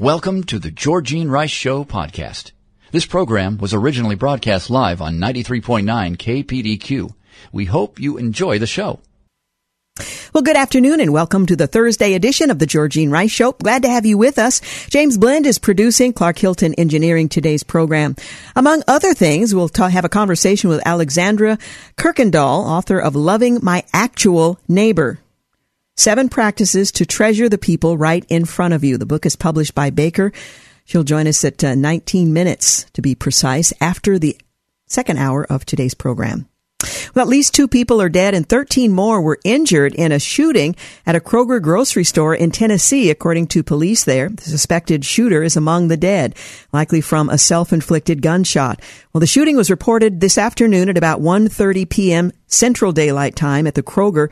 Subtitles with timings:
[0.00, 2.52] Welcome to the Georgene Rice Show podcast.
[2.90, 5.84] This program was originally broadcast live on 93.9
[6.16, 7.12] KPDQ.
[7.52, 9.00] We hope you enjoy the show.
[10.32, 13.52] Well, good afternoon and welcome to the Thursday edition of the Georgene Rice Show.
[13.52, 14.62] Glad to have you with us.
[14.88, 18.16] James Blend is producing, Clark Hilton engineering today's program.
[18.56, 21.58] Among other things, we'll ta- have a conversation with Alexandra
[21.98, 25.20] Kuykendall, author of Loving My Actual Neighbor.
[25.96, 28.96] Seven Practices to Treasure the People Right in Front of You.
[28.96, 30.32] The book is published by Baker.
[30.84, 34.38] She'll join us at uh, 19 minutes, to be precise, after the
[34.86, 36.48] second hour of today's program.
[37.14, 40.76] Well, at least two people are dead and 13 more were injured in a shooting
[41.04, 44.28] at a Kroger grocery store in Tennessee, according to police there.
[44.28, 46.36] The suspected shooter is among the dead,
[46.72, 48.80] likely from a self-inflicted gunshot.
[49.12, 52.32] Well, the shooting was reported this afternoon at about 1.30 p.m.
[52.46, 54.30] Central Daylight Time at the Kroger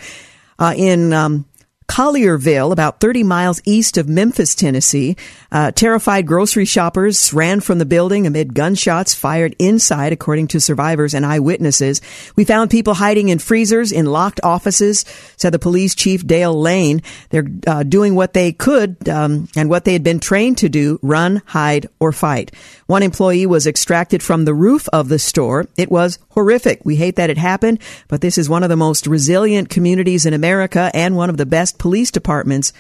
[0.59, 1.45] uh, in um,
[1.89, 5.17] Collierville, about 30 miles east of Memphis, Tennessee.
[5.51, 11.15] Uh, terrified grocery shoppers ran from the building amid gunshots fired inside, according to survivors
[11.15, 12.03] and eyewitnesses.
[12.37, 17.03] We found people hiding in freezers, in locked offices, said the police chief Dale Lane.
[17.31, 20.99] They're uh, doing what they could um, and what they had been trained to do
[21.03, 22.53] run, hide, or fight.
[22.87, 25.67] One employee was extracted from the roof of the store.
[25.77, 26.83] It was horrific.
[26.85, 30.35] We hate that it happened, but this is one of the most resilient communities in
[30.35, 32.73] America and one of the best police departments.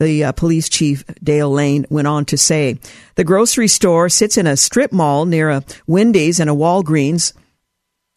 [0.00, 2.78] The uh, police chief, Dale Lane, went on to say.
[3.16, 7.32] The grocery store sits in a strip mall near a Wendy's and a Walgreens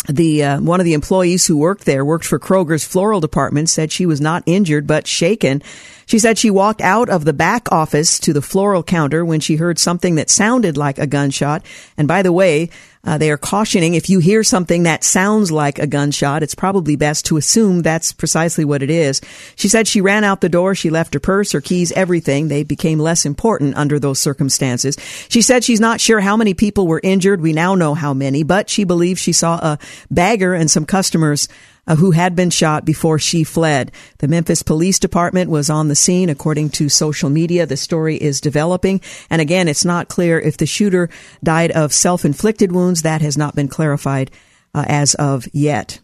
[0.08, 3.92] the uh, one of the employees who worked there worked for Kroger's floral department said
[3.92, 5.62] she was not injured but shaken.
[6.08, 9.58] She said she walked out of the back office to the floral counter when she
[9.58, 11.64] heard something that sounded like a gunshot.
[11.98, 12.70] And by the way,
[13.04, 16.96] uh, they are cautioning if you hear something that sounds like a gunshot, it's probably
[16.96, 19.22] best to assume that's precisely what it is.
[19.56, 20.76] She said she ran out the door.
[20.76, 22.48] She left her purse, her keys, everything.
[22.48, 24.98] They became less important under those circumstances.
[25.30, 27.42] She said she's not sure how many people were injured.
[27.42, 29.80] We now know how many, but she believes she saw a
[30.12, 31.48] bagger and some customers
[31.88, 33.92] uh, who had been shot before she fled.
[34.20, 37.66] The Memphis Police Department was on the scene, according to social media.
[37.66, 39.02] The story is developing.
[39.30, 41.10] And again, it's not clear if the shooter
[41.44, 43.02] died of self-inflicted wounds.
[43.02, 44.32] That has not been clarified
[44.74, 46.00] uh, as of yet.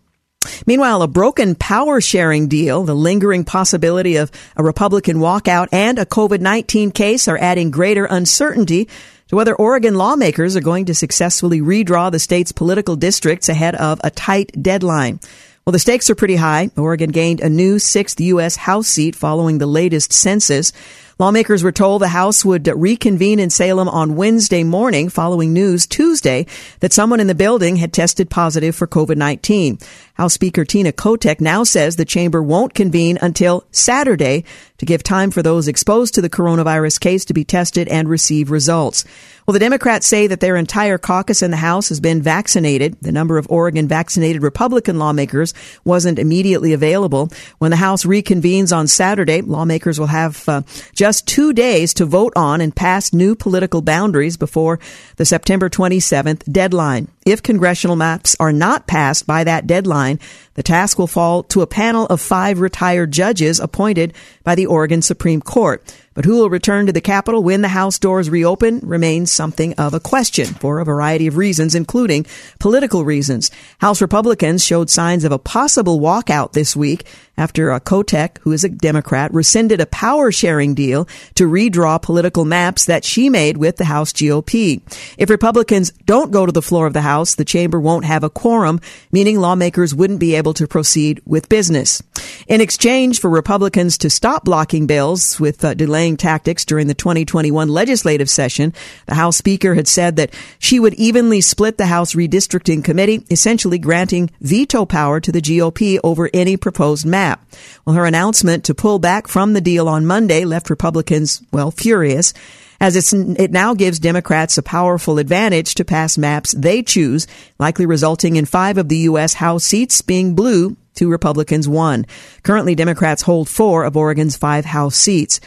[0.65, 6.05] Meanwhile, a broken power sharing deal, the lingering possibility of a Republican walkout, and a
[6.05, 8.87] COVID-19 case are adding greater uncertainty
[9.27, 13.99] to whether Oregon lawmakers are going to successfully redraw the state's political districts ahead of
[14.03, 15.19] a tight deadline.
[15.67, 16.69] Well, the stakes are pretty high.
[16.77, 18.55] Oregon gained a new sixth U.S.
[18.55, 20.71] House seat following the latest census.
[21.19, 26.45] Lawmakers were told the House would reconvene in Salem on Wednesday morning following news Tuesday
[26.79, 29.85] that someone in the building had tested positive for COVID-19.
[30.17, 34.43] House Speaker Tina Kotek now says the chamber won't convene until Saturday
[34.79, 38.49] to give time for those exposed to the coronavirus case to be tested and receive
[38.49, 39.05] results.
[39.45, 42.97] Well, the Democrats say that their entire caucus in the House has been vaccinated.
[43.01, 45.53] The number of Oregon vaccinated Republican lawmakers
[45.85, 47.29] wasn't immediately available.
[47.59, 50.63] When the House reconvenes on Saturday, lawmakers will have uh,
[50.93, 54.79] just two days to vote on and pass new political boundaries before
[55.15, 57.07] the September 27th deadline.
[57.25, 60.19] If congressional maps are not passed by that deadline, line
[60.57, 64.13] the task will fall to a panel of five retired judges appointed
[64.43, 65.83] by the Oregon Supreme Court.
[66.17, 69.93] But who will return to the Capitol when the House doors reopen remains something of
[69.93, 72.25] a question for a variety of reasons, including
[72.59, 73.51] political reasons.
[73.77, 77.05] House Republicans showed signs of a possible walkout this week
[77.37, 82.45] after a Kotek, who is a Democrat, rescinded a power sharing deal to redraw political
[82.45, 84.81] maps that she made with the House GOP.
[85.19, 88.29] If Republicans don't go to the floor of the House, the chamber won't have a
[88.31, 88.81] quorum,
[89.11, 92.01] meaning lawmakers wouldn't be able to proceed with business.
[92.47, 97.69] In exchange for Republicans to stop blocking bills with uh, delaying tactics during the 2021
[97.69, 98.73] legislative session,
[99.05, 103.77] the House Speaker had said that she would evenly split the House redistricting committee, essentially
[103.77, 107.45] granting veto power to the GOP over any proposed map.
[107.85, 112.33] Well, her announcement to pull back from the deal on Monday left Republicans, well, furious
[112.79, 117.27] as it now gives Democrats a powerful advantage to pass maps they choose,
[117.59, 119.33] likely resulting in five of the U.S.
[119.35, 122.05] House seats being blue to Republicans one.
[122.43, 125.39] Currently, Democrats hold four of Oregon's five House seats.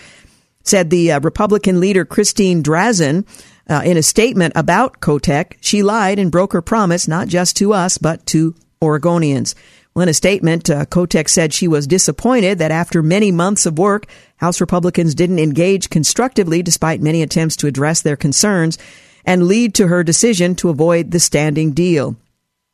[0.63, 3.27] said the uh, Republican leader Christine Drazan
[3.69, 7.73] uh, in a statement about Kotek, she lied and broke her promise not just to
[7.73, 9.55] us, but to Oregonians.
[9.95, 10.87] Well, in a statement, uh,
[11.27, 14.07] said she was disappointed that after many months of work,
[14.37, 18.79] House Republicans didn't engage constructively despite many attempts to address their concerns
[19.25, 22.17] and lead to her decision to avoid the standing deal.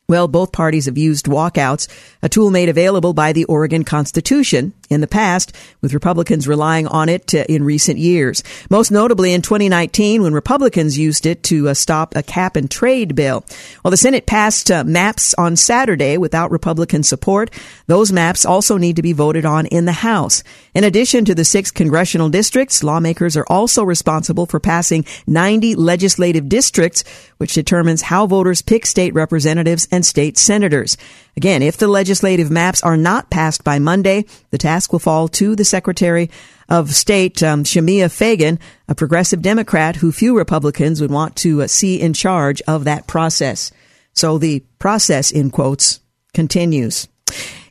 [0.08, 1.88] Well, both parties have used walkouts,
[2.22, 7.08] a tool made available by the Oregon Constitution in the past, with Republicans relying on
[7.08, 8.42] it uh, in recent years.
[8.70, 13.14] Most notably in 2019, when Republicans used it to uh, stop a cap and trade
[13.14, 13.44] bill.
[13.82, 17.50] Well, the Senate passed uh, maps on Saturday without Republican support.
[17.86, 20.42] Those maps also need to be voted on in the House.
[20.74, 26.48] In addition to the six congressional districts, lawmakers are also responsible for passing 90 legislative
[26.48, 27.04] districts,
[27.38, 30.96] which determines how voters pick state representatives and state senators.
[31.36, 35.54] Again, if the legislative maps are not passed by Monday, the task will fall to
[35.54, 36.30] the Secretary
[36.68, 41.66] of State, um, Shemia Fagan, a progressive Democrat who few Republicans would want to uh,
[41.66, 43.70] see in charge of that process.
[44.14, 46.00] So the process, in quotes,
[46.32, 47.06] continues.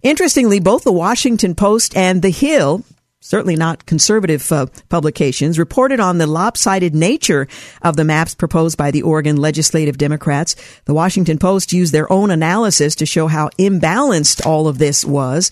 [0.03, 2.85] Interestingly, both the Washington Post and The Hill
[3.25, 7.48] certainly not conservative uh, publications, reported on the lopsided nature
[7.81, 10.56] of the maps proposed by the Oregon legislative Democrats.
[10.86, 15.50] The Washington Post used their own analysis to show how imbalanced all of this was.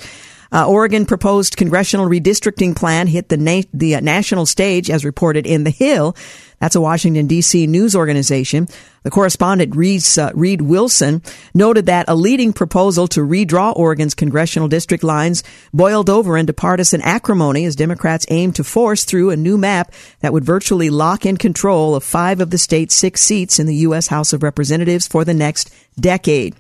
[0.54, 5.48] Uh, Oregon proposed congressional redistricting plan hit the na- the uh, national stage, as reported
[5.48, 6.16] in The Hill.
[6.60, 7.66] That's a Washington D.C.
[7.66, 8.68] news organization.
[9.02, 11.24] The correspondent uh, Reid Wilson
[11.54, 17.02] noted that a leading proposal to redraw Oregon's congressional district lines boiled over into partisan
[17.02, 19.92] acrimony as Democrats aimed to force through a new map
[20.22, 23.76] that would virtually lock in control of five of the state's six seats in the
[23.88, 24.08] U.S.
[24.08, 26.56] House of Representatives for the next decade.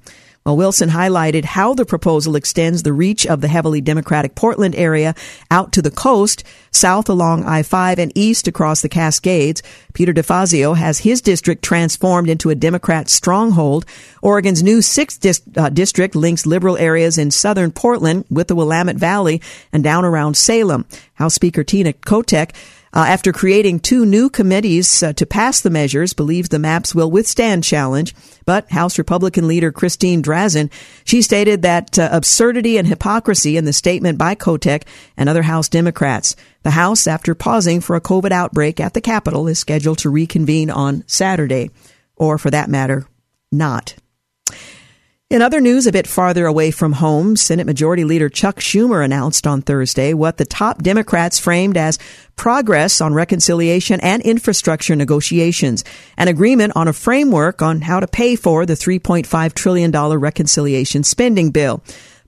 [0.45, 5.15] Well, Wilson highlighted how the proposal extends the reach of the heavily Democratic Portland area
[5.49, 9.63] out to the coast, south along I-5 and east across the Cascades.
[9.93, 13.85] Peter DeFazio has his district transformed into a Democrat stronghold.
[14.21, 18.97] Oregon's new 6th dis- uh, district links liberal areas in southern Portland with the Willamette
[18.97, 19.41] Valley
[19.71, 20.85] and down around Salem.
[21.13, 22.51] House Speaker Tina Kotek
[22.93, 27.09] uh, after creating two new committees uh, to pass the measures, believes the maps will
[27.09, 28.13] withstand challenge.
[28.45, 30.71] But House Republican leader Christine Drazan,
[31.03, 34.83] she stated that uh, absurdity and hypocrisy in the statement by Kotek
[35.17, 36.35] and other House Democrats.
[36.61, 40.69] The House, after pausing for a COVID outbreak at the Capitol, is scheduled to reconvene
[40.69, 41.71] on Saturday,
[42.15, 43.07] or for that matter,
[43.51, 43.95] not.
[45.29, 49.47] In other news, a bit farther away from home, Senate Majority Leader Chuck Schumer announced
[49.47, 51.97] on Thursday what the top Democrats framed as
[52.35, 55.83] progress on reconciliation and infrastructure negotiations,
[56.17, 61.49] an agreement on a framework on how to pay for the $3.5 trillion reconciliation spending
[61.49, 61.81] bill.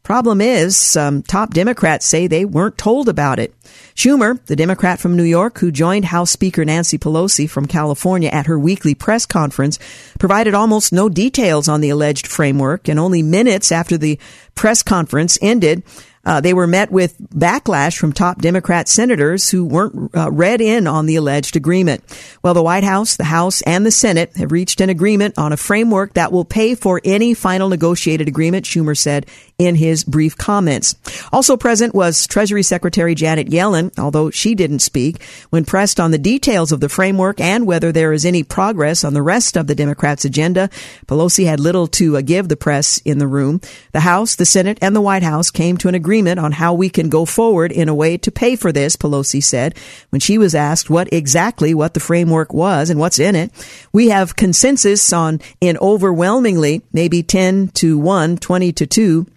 [0.06, 3.56] Problem is, some top Democrats say they weren't told about it.
[3.96, 8.46] Schumer, the Democrat from New York who joined House Speaker Nancy Pelosi from California at
[8.46, 9.80] her weekly press conference,
[10.20, 14.20] provided almost no details on the alleged framework and only minutes after the
[14.54, 15.82] press conference ended,
[16.26, 20.88] uh, they were met with backlash from top Democrat senators who weren't uh, read in
[20.88, 22.04] on the alleged agreement.
[22.42, 25.58] Well, the White House, the House, and the Senate have reached an agreement on a
[25.58, 30.96] framework that will pay for any final negotiated agreement, Schumer said in his brief comments.
[31.32, 35.24] Also present was Treasury Secretary Janet Yellen, although she didn't speak.
[35.50, 39.14] When pressed on the details of the framework and whether there is any progress on
[39.14, 40.70] the rest of the Democrats' agenda,
[41.08, 43.62] Pelosi had little to uh, give the press in the room.
[43.92, 46.74] The House, the Senate, and the White House came to an agreement agreement on how
[46.74, 49.76] we can go forward in a way to pay for this, Pelosi said
[50.10, 53.52] when she was asked what exactly what the framework was and what's in it.
[53.92, 59.28] We have consensus on in overwhelmingly maybe 10 to 1, 20 to 2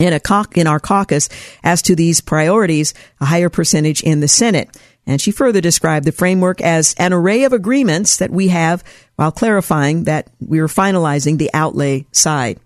[0.00, 1.28] in a in our caucus
[1.62, 4.76] as to these priorities, a higher percentage in the Senate.
[5.06, 8.82] And she further described the framework as an array of agreements that we have
[9.16, 12.58] while clarifying that we are finalizing the outlay side.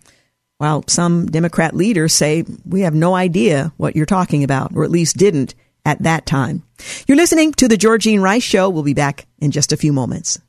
[0.58, 4.90] While some Democrat leaders say we have no idea what you're talking about, or at
[4.90, 6.62] least didn't at that time.
[7.06, 8.70] You're listening to the Georgene Rice Show.
[8.70, 10.40] We'll be back in just a few moments.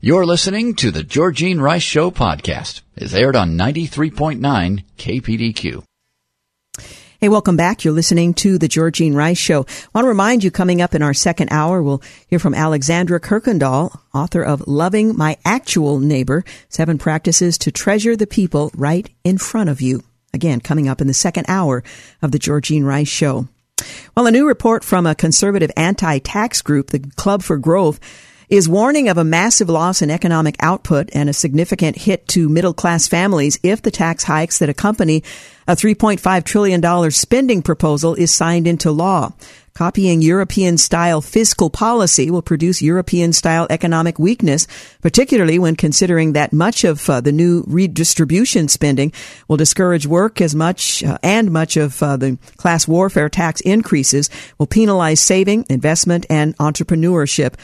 [0.00, 2.82] You're listening to the Georgene Rice Show podcast.
[2.94, 5.82] It's aired on 93.9 KPDQ.
[7.20, 7.84] Hey, welcome back.
[7.84, 9.62] You're listening to the Georgene Rice Show.
[9.62, 13.18] I want to remind you coming up in our second hour, we'll hear from Alexandra
[13.18, 19.36] Kuykendall, author of Loving My Actual Neighbor, Seven Practices to Treasure the People Right in
[19.36, 20.04] Front of You.
[20.32, 21.82] Again, coming up in the second hour
[22.22, 23.48] of the Georgene Rice Show.
[24.16, 27.98] Well, a new report from a conservative anti-tax group, the Club for Growth,
[28.48, 32.72] is warning of a massive loss in economic output and a significant hit to middle
[32.72, 35.22] class families if the tax hikes that accompany
[35.66, 39.32] a $3.5 trillion spending proposal is signed into law.
[39.74, 44.66] Copying European style fiscal policy will produce European style economic weakness,
[45.02, 49.12] particularly when considering that much of uh, the new redistribution spending
[49.46, 54.30] will discourage work as much uh, and much of uh, the class warfare tax increases
[54.58, 57.54] will penalize saving, investment, and entrepreneurship.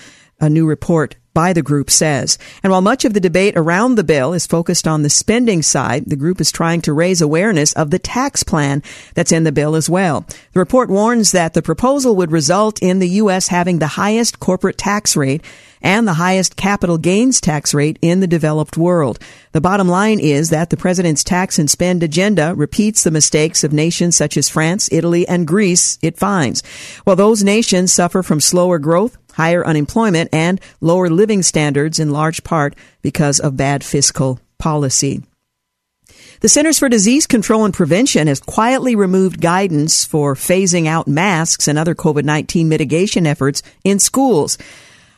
[0.40, 2.38] A new report by the group says.
[2.62, 6.04] And while much of the debate around the bill is focused on the spending side,
[6.06, 8.82] the group is trying to raise awareness of the tax plan
[9.14, 10.24] that's in the bill as well.
[10.52, 13.48] The report warns that the proposal would result in the U.S.
[13.48, 15.44] having the highest corporate tax rate
[15.82, 19.18] and the highest capital gains tax rate in the developed world.
[19.52, 23.72] The bottom line is that the president's tax and spend agenda repeats the mistakes of
[23.72, 26.62] nations such as France, Italy, and Greece it finds.
[27.04, 32.42] While those nations suffer from slower growth, higher unemployment, and lower living standards in large
[32.44, 35.22] part because of bad fiscal policy.
[36.40, 41.68] The Centers for Disease Control and Prevention has quietly removed guidance for phasing out masks
[41.68, 44.58] and other COVID-19 mitigation efforts in schools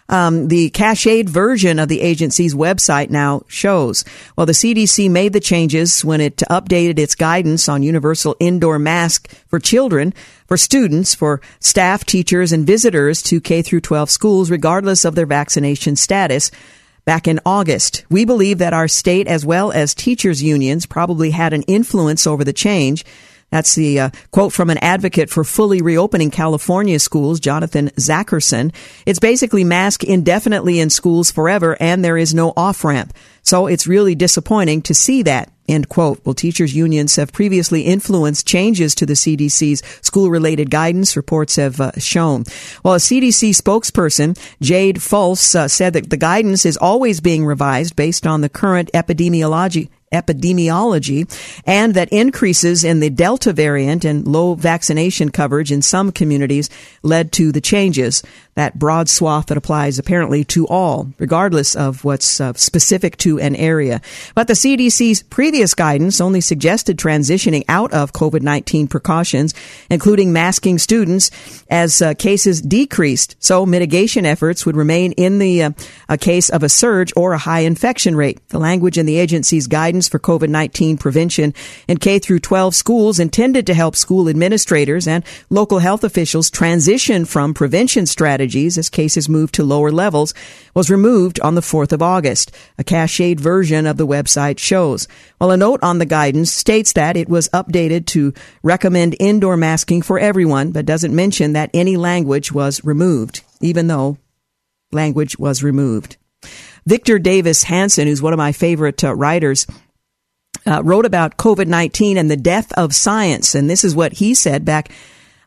[0.09, 4.05] um, the cached version of the agency's website now shows.
[4.37, 9.29] Well, the CDC made the changes when it updated its guidance on universal indoor mask
[9.49, 10.15] for children,
[10.47, 15.27] for students, for staff, teachers, and visitors to K through 12 schools, regardless of their
[15.27, 16.51] vaccination status.
[17.05, 21.53] Back in August, we believe that our state as well as teachers unions probably had
[21.53, 23.05] an influence over the change.
[23.51, 28.75] That's the uh, quote from an advocate for fully reopening California schools, Jonathan Zachreson.
[29.07, 33.13] It's basically mask indefinitely in schools forever and there is no off ramp.
[33.43, 35.51] So it's really disappointing to see that.
[35.69, 36.21] End quote.
[36.25, 41.81] Well, teachers unions have previously influenced changes to the CDC's school related guidance, reports have
[41.81, 42.45] uh, shown.
[42.83, 47.97] While a CDC spokesperson, Jade Fulce, uh, said that the guidance is always being revised
[47.97, 51.27] based on the current epidemiology epidemiology
[51.67, 56.71] and that increases in the Delta variant and low vaccination coverage in some communities
[57.03, 58.23] led to the changes.
[58.55, 63.55] That broad swath that applies apparently to all, regardless of what's uh, specific to an
[63.55, 64.01] area.
[64.35, 69.55] But the CDC's previous guidance only suggested transitioning out of COVID-19 precautions,
[69.91, 71.31] including masking students
[71.69, 73.37] as uh, cases decreased.
[73.41, 75.71] So mitigation efforts would remain in the uh,
[76.09, 78.41] a case of a surge or a high infection rate.
[78.49, 81.55] The language in the agency's guidance guidance for COVID-19 prevention
[81.89, 87.25] in K through 12 schools intended to help school administrators and local health officials transition
[87.25, 90.35] from prevention strategies as cases move to lower levels
[90.75, 92.53] was removed on the 4th of August.
[92.77, 95.09] A cached version of the website shows.
[95.39, 100.03] While a note on the guidance states that it was updated to recommend indoor masking
[100.03, 104.19] for everyone, but doesn't mention that any language was removed, even though
[104.93, 106.19] language was removed.
[106.87, 109.67] Victor Davis Hanson, who's one of my favorite uh, writers,
[110.67, 113.55] uh, wrote about COVID 19 and the death of science.
[113.55, 114.91] And this is what he said back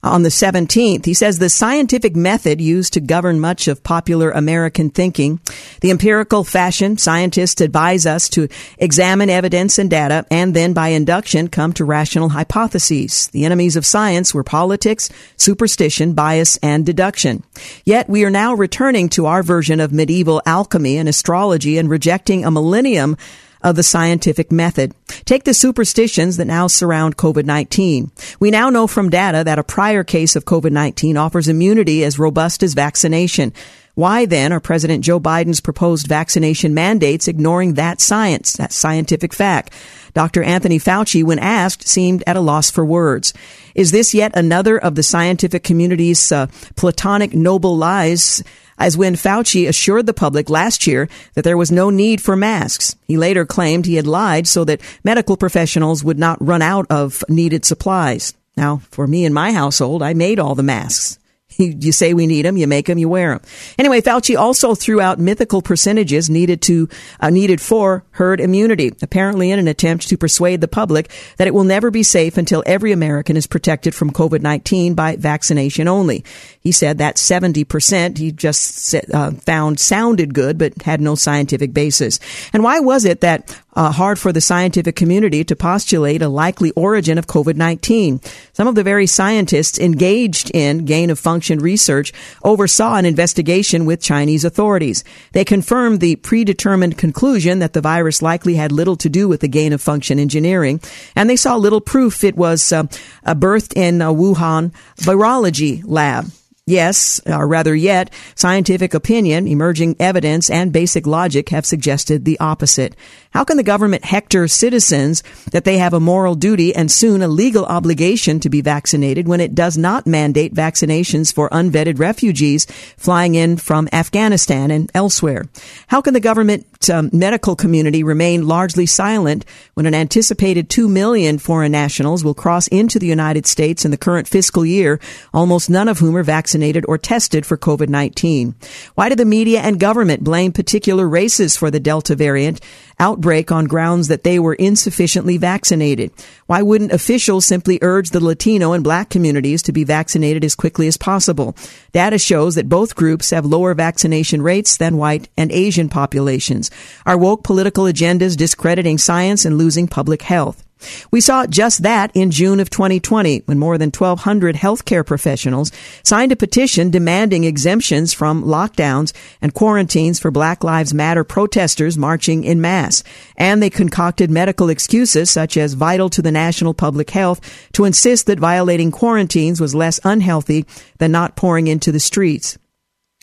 [0.02, 1.06] on the 17th.
[1.06, 5.40] He says the scientific method used to govern much of popular American thinking,
[5.82, 8.48] the empirical fashion scientists advise us to
[8.78, 13.28] examine evidence and data and then by induction come to rational hypotheses.
[13.30, 17.44] The enemies of science were politics, superstition, bias, and deduction.
[17.84, 22.46] Yet we are now returning to our version of medieval alchemy and astrology and rejecting
[22.46, 23.18] a millennium
[23.62, 24.94] of the scientific method.
[25.26, 28.38] Take the superstitions that now surround COVID-19.
[28.40, 32.64] We now know from data that a prior case of COVID-19 offers immunity as robust
[32.64, 33.54] as vaccination.
[33.96, 39.74] Why then are President Joe Biden's proposed vaccination mandates ignoring that science, that scientific fact?
[40.14, 40.42] Dr.
[40.42, 43.34] Anthony Fauci, when asked, seemed at a loss for words.
[43.76, 48.44] Is this yet another of the scientific community's uh, platonic noble lies
[48.80, 52.96] as when Fauci assured the public last year that there was no need for masks.
[53.04, 57.24] He later claimed he had lied so that medical professionals would not run out of
[57.30, 58.34] needed supplies.
[58.58, 61.19] Now, for me and my household, I made all the masks.
[61.80, 63.42] You say we need them, you make them, you wear them.
[63.78, 66.88] Anyway, Fauci also threw out mythical percentages needed to
[67.20, 71.54] uh, needed for herd immunity, apparently in an attempt to persuade the public that it
[71.54, 76.24] will never be safe until every American is protected from COVID-19 by vaccination only.
[76.62, 82.20] He said that 70% he just uh, found sounded good but had no scientific basis.
[82.54, 86.72] And why was it that uh, hard for the scientific community to postulate a likely
[86.72, 88.26] origin of COVID-19.
[88.54, 92.12] Some of the very scientists engaged in gain of function research
[92.44, 95.04] oversaw an investigation with Chinese authorities.
[95.34, 99.48] They confirmed the predetermined conclusion that the virus likely had little to do with the
[99.48, 100.82] gain of function engineering,
[101.16, 102.84] and they saw little proof it was uh,
[103.26, 106.26] birthed in a Wuhan virology lab.
[106.70, 112.96] Yes, or rather yet, scientific opinion, emerging evidence, and basic logic have suggested the opposite.
[113.32, 117.28] How can the government hector citizens that they have a moral duty and soon a
[117.28, 122.66] legal obligation to be vaccinated when it does not mandate vaccinations for unvetted refugees
[122.98, 125.46] flying in from Afghanistan and elsewhere?
[125.88, 129.44] How can the government um, medical community remain largely silent
[129.74, 133.98] when an anticipated 2 million foreign nationals will cross into the United States in the
[133.98, 134.98] current fiscal year,
[135.34, 138.54] almost none of whom are vaccinated or tested for COVID-19?
[138.96, 142.62] Why do the media and government blame particular races for the Delta variant
[143.00, 146.12] outbreak on grounds that they were insufficiently vaccinated?
[146.46, 150.88] Why wouldn't officials simply urge the Latino and black communities to be vaccinated as quickly
[150.88, 151.56] as possible?
[151.92, 156.70] Data shows that both groups have lower vaccination rates than white and Asian populations.
[157.06, 160.64] Are woke political agendas discrediting science and losing public health?
[161.12, 165.72] We saw just that in June of 2020 when more than 1,200 healthcare professionals
[166.04, 172.44] signed a petition demanding exemptions from lockdowns and quarantines for Black Lives Matter protesters marching
[172.44, 173.04] in mass.
[173.36, 177.42] And they concocted medical excuses such as vital to the national public health
[177.74, 180.66] to insist that violating quarantines was less unhealthy
[180.98, 182.58] than not pouring into the streets.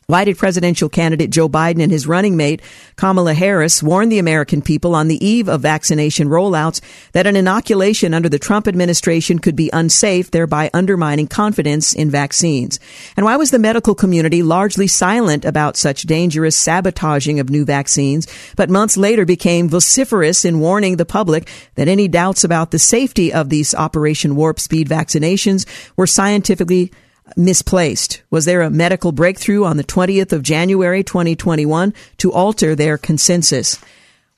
[0.08, 2.62] Why did presidential candidate Joe Biden and his running mate
[2.94, 8.14] Kamala Harris warn the American people on the eve of vaccination rollouts that an inoculation
[8.14, 12.78] under the Trump administration could be unsafe, thereby undermining confidence in vaccines?
[13.16, 18.28] And why was the medical community largely silent about such dangerous sabotaging of new vaccines,
[18.54, 23.32] but months later became vociferous in warning the public that any doubts about the safety
[23.32, 26.92] of these Operation Warp Speed vaccinations were scientifically
[27.36, 28.22] misplaced?
[28.30, 33.78] Was there a medical breakthrough on the 20th of January 2021 to alter their consensus?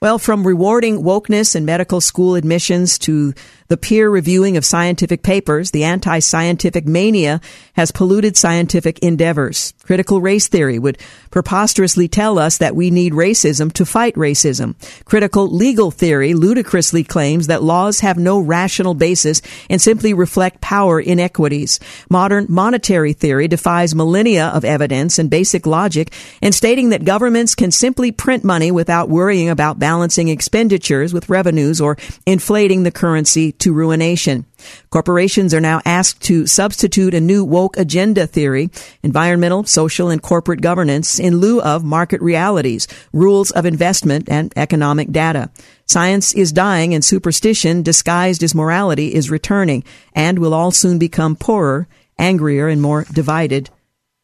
[0.01, 3.35] Well, from rewarding wokeness and medical school admissions to
[3.69, 7.41] the peer reviewing of scientific papers, the anti-scientific mania
[7.75, 9.75] has polluted scientific endeavors.
[9.85, 10.99] Critical race theory would
[11.31, 14.75] preposterously tell us that we need racism to fight racism.
[15.05, 20.99] Critical legal theory ludicrously claims that laws have no rational basis and simply reflect power
[20.99, 21.79] inequities.
[22.09, 27.71] Modern monetary theory defies millennia of evidence and basic logic in stating that governments can
[27.71, 33.73] simply print money without worrying about balancing expenditures with revenues or inflating the currency to
[33.73, 34.47] ruination.
[34.91, 38.71] Corporations are now asked to substitute a new woke agenda theory,
[39.03, 45.11] environmental, social, and corporate governance in lieu of market realities, rules of investment, and economic
[45.11, 45.51] data.
[45.87, 49.83] Science is dying and superstition disguised as morality is returning
[50.15, 53.71] and will all soon become poorer, angrier, and more divided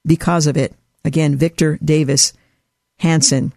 [0.06, 0.74] because of it.
[1.04, 2.32] Again, Victor Davis
[2.98, 3.52] Hanson.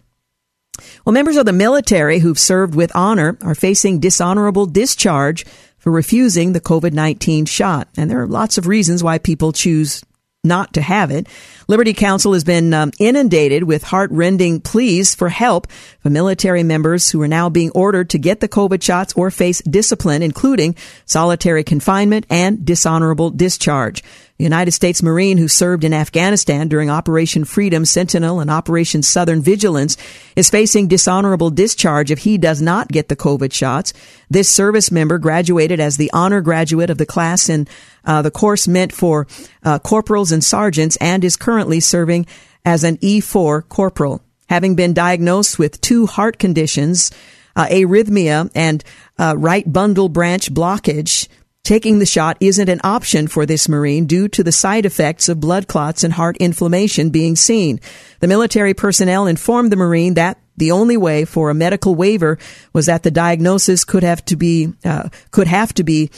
[1.04, 5.44] Well, members of the military who've served with honor are facing dishonorable discharge
[5.88, 7.88] for refusing the COVID-19 shot.
[7.96, 10.02] And there are lots of reasons why people choose
[10.44, 11.26] not to have it.
[11.66, 15.66] Liberty Counsel has been um, inundated with heart-rending pleas for help
[16.00, 19.62] from military members who are now being ordered to get the COVID shots or face
[19.62, 24.04] discipline, including solitary confinement and dishonorable discharge.
[24.44, 29.96] United States Marine who served in Afghanistan during Operation Freedom Sentinel and Operation Southern Vigilance
[30.36, 33.92] is facing dishonorable discharge if he does not get the COVID shots.
[34.30, 37.66] This service member graduated as the honor graduate of the class in
[38.04, 39.26] uh, the course meant for
[39.64, 42.26] uh, corporals and sergeants and is currently serving
[42.64, 44.22] as an E4 corporal.
[44.48, 47.10] Having been diagnosed with two heart conditions,
[47.56, 48.84] uh, arrhythmia and
[49.18, 51.26] uh, right bundle branch blockage,
[51.68, 55.38] Taking the shot isn't an option for this Marine due to the side effects of
[55.38, 57.78] blood clots and heart inflammation being seen.
[58.20, 62.38] The military personnel informed the Marine that the only way for a medical waiver
[62.72, 66.10] was that the diagnosis could have to be uh, could have to be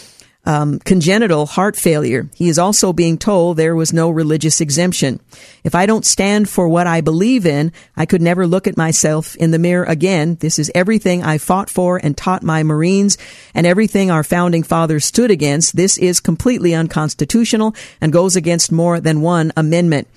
[0.44, 2.30] um, congenital heart failure.
[2.34, 5.20] He is also being told there was no religious exemption.
[5.64, 9.36] If I don't stand for what I believe in, I could never look at myself
[9.36, 10.36] in the mirror again.
[10.40, 13.18] This is everything I fought for and taught my Marines
[13.54, 15.76] and everything our founding fathers stood against.
[15.76, 20.08] This is completely unconstitutional and goes against more than one amendment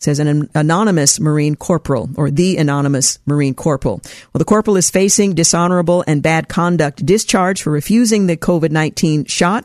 [0.00, 4.00] says an anonymous Marine corporal or the anonymous Marine corporal.
[4.32, 9.64] Well, the corporal is facing dishonorable and bad conduct discharge for refusing the COVID-19 shot.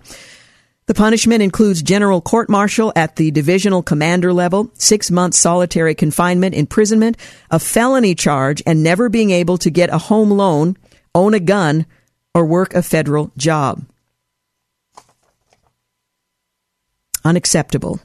[0.88, 6.54] The punishment includes general court martial at the divisional commander level, six months solitary confinement,
[6.54, 7.18] imprisonment,
[7.50, 10.78] a felony charge, and never being able to get a home loan,
[11.16, 11.88] own a gun,
[12.36, 13.84] or work a federal job.
[17.24, 18.00] Unacceptable.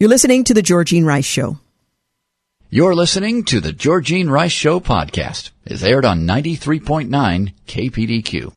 [0.00, 1.58] You're listening to The Georgene Rice Show.
[2.68, 5.50] You're listening to The Georgene Rice Show podcast.
[5.64, 8.52] It's aired on 93.9 KPDQ.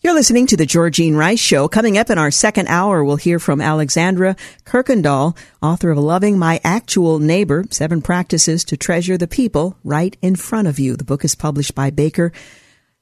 [0.00, 1.68] You're listening to the Georgene Rice Show.
[1.68, 4.34] Coming up in our second hour, we'll hear from Alexandra
[4.64, 10.36] Kuykendall, author of Loving My Actual Neighbor, Seven Practices to Treasure the People Right in
[10.36, 10.96] Front of You.
[10.96, 12.32] The book is published by Baker.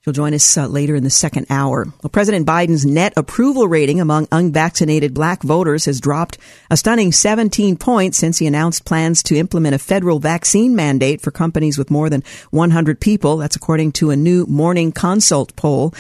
[0.05, 1.87] She'll join us uh, later in the second hour.
[2.03, 6.37] Well, President Biden's net approval rating among unvaccinated black voters has dropped
[6.71, 11.31] a stunning 17 points since he announced plans to implement a federal vaccine mandate for
[11.31, 13.39] companies with more than 100 people.
[13.39, 15.95] That's according to a new Morning Consult poll.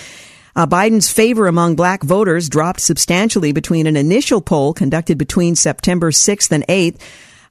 [0.54, 6.10] Uh, Biden's favor among black voters dropped substantially between an initial poll conducted between September
[6.10, 7.00] 6th and 8th,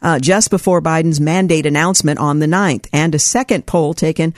[0.03, 4.35] uh, just before Biden's mandate announcement on the 9th, and a second poll taken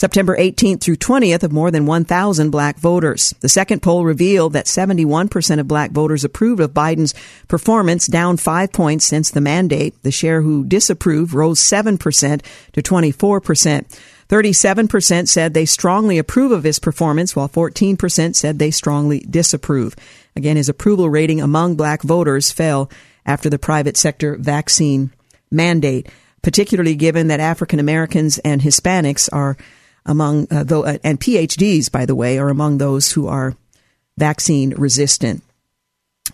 [0.00, 3.34] September 18th through 20th of more than 1,000 black voters.
[3.40, 7.12] The second poll revealed that 71% of black voters approved of Biden's
[7.48, 10.02] performance, down five points since the mandate.
[10.02, 11.98] The share who disapproved rose 7%
[12.72, 14.00] to 24%.
[14.30, 19.94] 37% said they strongly approve of his performance, while 14% said they strongly disapprove.
[20.34, 22.90] Again, his approval rating among black voters fell
[23.26, 25.12] after the private sector vaccine
[25.50, 26.08] mandate,
[26.40, 29.58] particularly given that African Americans and Hispanics are
[30.10, 33.54] among, uh, though, and PhDs, by the way, are among those who are
[34.18, 35.42] vaccine resistant.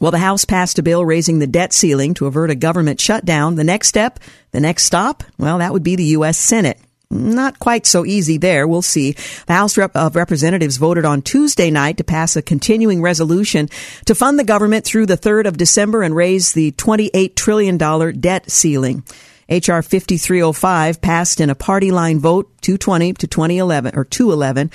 [0.01, 3.55] Well, the House passed a bill raising the debt ceiling to avert a government shutdown.
[3.55, 4.19] The next step,
[4.51, 6.39] the next stop, well, that would be the U.S.
[6.39, 6.79] Senate.
[7.11, 8.67] Not quite so easy there.
[8.67, 9.13] We'll see.
[9.47, 13.69] The House of Representatives voted on Tuesday night to pass a continuing resolution
[14.07, 17.77] to fund the government through the 3rd of December and raise the $28 trillion
[18.21, 19.05] debt ceiling.
[19.49, 19.83] H.R.
[19.83, 24.71] 5305 passed in a party line vote 220 to 2011 or 211.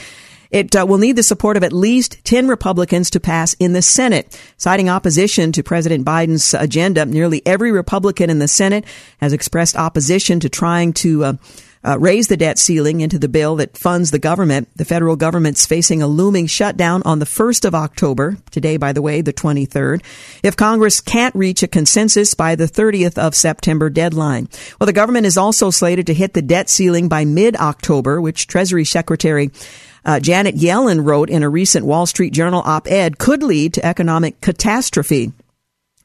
[0.51, 3.81] It uh, will need the support of at least 10 Republicans to pass in the
[3.81, 4.37] Senate.
[4.57, 8.85] Citing opposition to President Biden's agenda, nearly every Republican in the Senate
[9.21, 11.33] has expressed opposition to trying to uh,
[11.83, 14.69] uh, raise the debt ceiling into the bill that funds the government.
[14.75, 19.01] The federal government's facing a looming shutdown on the 1st of October, today, by the
[19.01, 20.03] way, the 23rd,
[20.43, 24.47] if Congress can't reach a consensus by the 30th of September deadline.
[24.79, 28.85] Well, the government is also slated to hit the debt ceiling by mid-October, which Treasury
[28.85, 29.51] Secretary
[30.03, 34.41] uh, Janet Yellen wrote in a recent Wall Street Journal op-ed could lead to economic
[34.41, 35.31] catastrophe.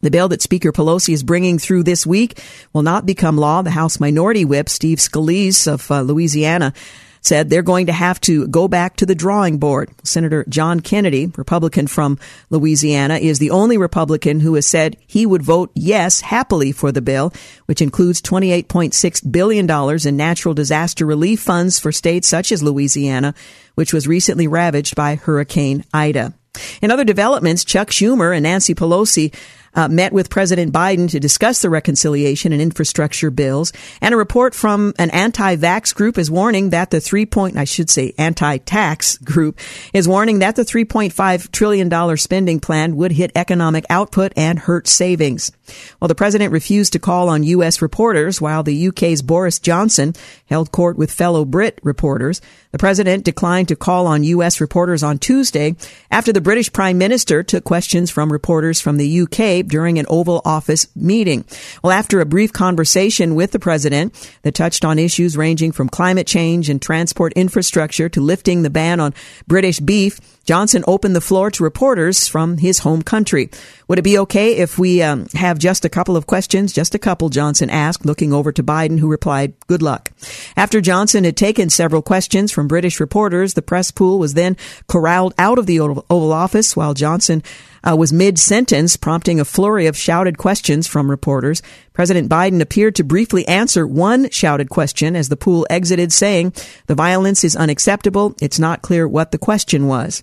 [0.06, 2.40] The bill that Speaker Pelosi is bringing through this week
[2.72, 3.62] will not become law.
[3.62, 6.74] The House Minority Whip, Steve Scalise of uh, Louisiana,
[7.22, 9.90] said they're going to have to go back to the drawing board.
[10.04, 15.42] Senator John Kennedy, Republican from Louisiana, is the only Republican who has said he would
[15.42, 17.32] vote yes happily for the bill,
[17.64, 19.68] which includes $28.6 billion
[20.06, 23.34] in natural disaster relief funds for states such as Louisiana,
[23.74, 26.32] which was recently ravaged by Hurricane Ida.
[26.80, 29.34] In other developments, Chuck Schumer and Nancy Pelosi
[29.76, 33.72] uh, met with President Biden to discuss the reconciliation and infrastructure bills.
[34.00, 37.90] And a report from an anti-vax group is warning that the three point, I should
[37.90, 39.58] say anti-tax group
[39.92, 45.52] is warning that the $3.5 trillion spending plan would hit economic output and hurt savings.
[46.00, 47.82] Well, the president refused to call on U.S.
[47.82, 50.14] reporters while the UK's Boris Johnson
[50.46, 52.40] held court with fellow Brit reporters.
[52.72, 54.60] The president declined to call on U.S.
[54.60, 55.76] reporters on Tuesday
[56.10, 60.42] after the British prime minister took questions from reporters from the UK during an Oval
[60.44, 61.44] Office meeting.
[61.82, 66.26] Well, after a brief conversation with the president that touched on issues ranging from climate
[66.26, 69.14] change and transport infrastructure to lifting the ban on
[69.46, 73.50] British beef, Johnson opened the floor to reporters from his home country.
[73.88, 76.72] Would it be okay if we um, have just a couple of questions?
[76.72, 80.12] Just a couple, Johnson asked, looking over to Biden, who replied, good luck.
[80.56, 84.56] After Johnson had taken several questions from British reporters, the press pool was then
[84.86, 87.42] corralled out of the Oval Office while Johnson
[87.82, 91.60] uh, was mid sentence, prompting a flurry of shouted questions from reporters.
[91.92, 96.52] President Biden appeared to briefly answer one shouted question as the pool exited, saying,
[96.86, 98.34] The violence is unacceptable.
[98.40, 100.22] It's not clear what the question was.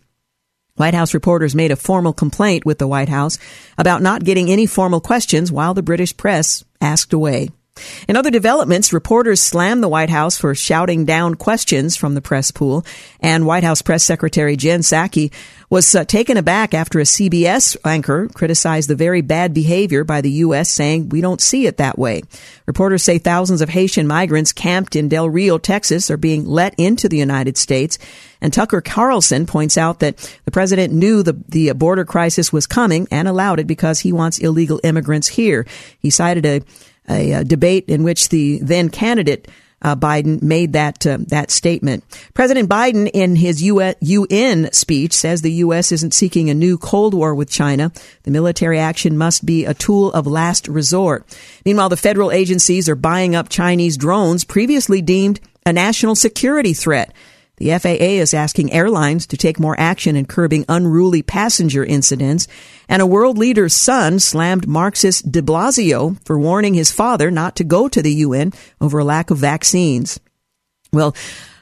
[0.75, 3.38] White House reporters made a formal complaint with the White House
[3.77, 7.49] about not getting any formal questions while the British press asked away.
[8.07, 12.51] In other developments, reporters slammed the White House for shouting down questions from the press
[12.51, 12.86] pool,
[13.19, 15.31] and White House Press Secretary Jen Psaki
[15.69, 20.29] was uh, taken aback after a CBS anchor criticized the very bad behavior by the
[20.31, 22.21] U.S., saying, We don't see it that way.
[22.67, 27.09] Reporters say thousands of Haitian migrants camped in Del Rio, Texas, are being let into
[27.09, 27.97] the United States.
[28.39, 33.07] And Tucker Carlson points out that the president knew the, the border crisis was coming
[33.09, 35.65] and allowed it because he wants illegal immigrants here.
[35.97, 36.62] He cited a
[37.10, 39.48] a, debate in which the then candidate
[39.84, 42.04] uh, Biden made that uh, that statement.
[42.34, 45.92] President Biden, in his UN speech, says the U.S.
[45.92, 47.92] isn't seeking a new Cold War with China.
[48.24, 51.26] The military action must be a tool of last resort.
[51.66, 57.13] Meanwhile, the federal agencies are buying up Chinese drones previously deemed a national security threat.
[57.63, 62.45] The FAA is asking airlines to take more action in curbing unruly passenger incidents.
[62.89, 67.63] And a world leader's son slammed Marxist de Blasio for warning his father not to
[67.63, 70.19] go to the UN over a lack of vaccines.
[70.91, 71.15] Well,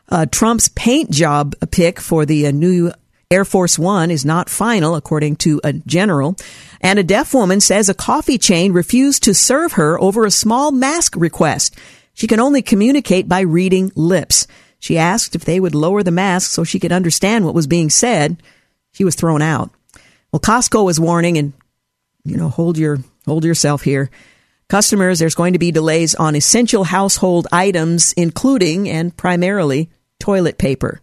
[0.10, 2.92] uh, Trump's paint job pick for the uh, new
[3.30, 6.36] Air Force One is not final, according to a general.
[6.82, 10.72] And a deaf woman says a coffee chain refused to serve her over a small
[10.72, 11.78] mask request.
[12.16, 14.48] She can only communicate by reading lips.
[14.82, 17.91] She asked if they would lower the mask so she could understand what was being
[17.91, 18.41] said.
[18.91, 19.70] She was thrown out.
[20.32, 21.54] Well, Costco is warning and,
[22.26, 24.10] you know, hold your, hold yourself here.
[24.70, 31.00] Customers, there's going to be delays on essential household items, including and primarily toilet paper.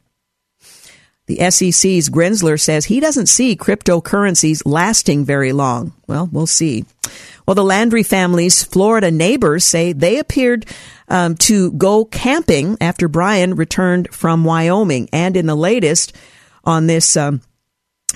[1.28, 5.92] The SEC's Gensler says he doesn't see cryptocurrencies lasting very long.
[6.06, 6.86] Well, we'll see.
[7.46, 10.64] Well, the Laundrie family's Florida neighbors say they appeared
[11.08, 15.10] um, to go camping after Brian returned from Wyoming.
[15.12, 16.14] And in the latest
[16.64, 17.42] on this, um,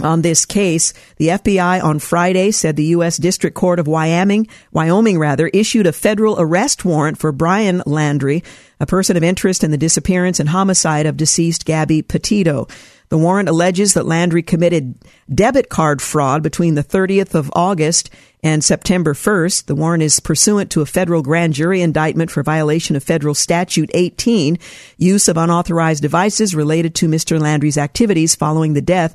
[0.01, 3.18] on this case, the FBI on Friday said the U.S.
[3.18, 8.42] District Court of Wyoming, Wyoming rather, issued a federal arrest warrant for Brian Laundrie,
[8.81, 12.68] a person of interest in the disappearance and homicide of deceased Gabby Petito.
[13.12, 14.94] The warrant alleges that Laundrie committed
[15.29, 18.09] debit card fraud between the 30th of August
[18.42, 19.66] and September 1st.
[19.66, 23.90] The warrant is pursuant to a federal grand jury indictment for violation of federal statute
[23.92, 24.59] 18,
[24.96, 27.38] use of unauthorized devices related to Mr.
[27.38, 29.14] Laundrie's activities following the death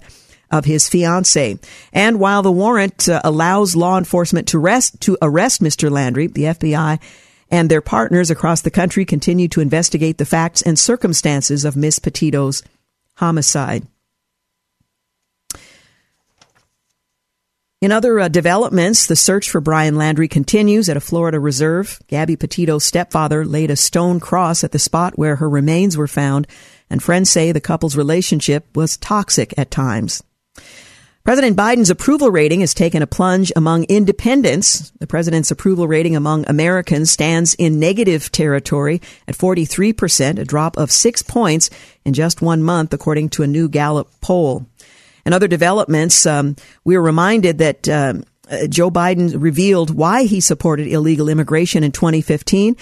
[0.52, 1.58] of his fiancee.
[1.92, 5.90] And while the warrant uh, allows law enforcement to arrest, to arrest Mr.
[5.90, 7.00] Laundrie, the FBI
[7.50, 11.98] and their partners across the country continue to investigate the facts and circumstances of Miss
[11.98, 12.62] Petito's
[13.18, 13.86] homicide.
[17.80, 22.00] In other uh, developments, the search for Brian Laundrie continues at a Florida reserve.
[22.08, 26.48] Gabby Petito's stepfather laid a stone cross at the spot where her remains were found,
[26.90, 30.24] and friends say the couple's relationship was toxic at times.
[31.28, 34.94] President Biden's approval rating has taken a plunge among independents.
[35.00, 40.90] The president's approval rating among Americans stands in negative territory at 43%, a drop of
[40.90, 41.70] six points
[42.06, 44.68] in just one month, according to a new Gallup poll.
[45.26, 50.40] And other developments, um, we are reminded that um, uh, Joe Biden revealed why he
[50.40, 52.78] supported illegal immigration in 2015.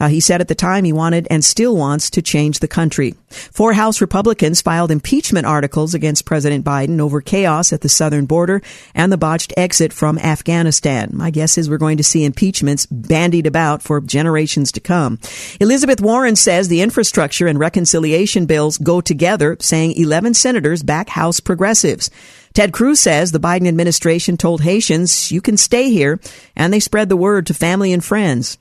[0.00, 3.14] Uh, he said at the time he wanted and still wants to change the country.
[3.28, 8.62] Four House Republicans filed impeachment articles against President Biden over chaos at the southern border
[8.94, 11.10] and the botched exit from Afghanistan.
[11.12, 15.18] My guess is we're going to see impeachments bandied about for generations to come.
[15.60, 21.40] Elizabeth Warren says the infrastructure and reconciliation bills go together, saying 11 senators back House
[21.40, 22.10] progressives.
[22.54, 26.18] Ted Cruz says the Biden administration told Haitians, you can stay here,
[26.56, 28.58] and they spread the word to family and friends.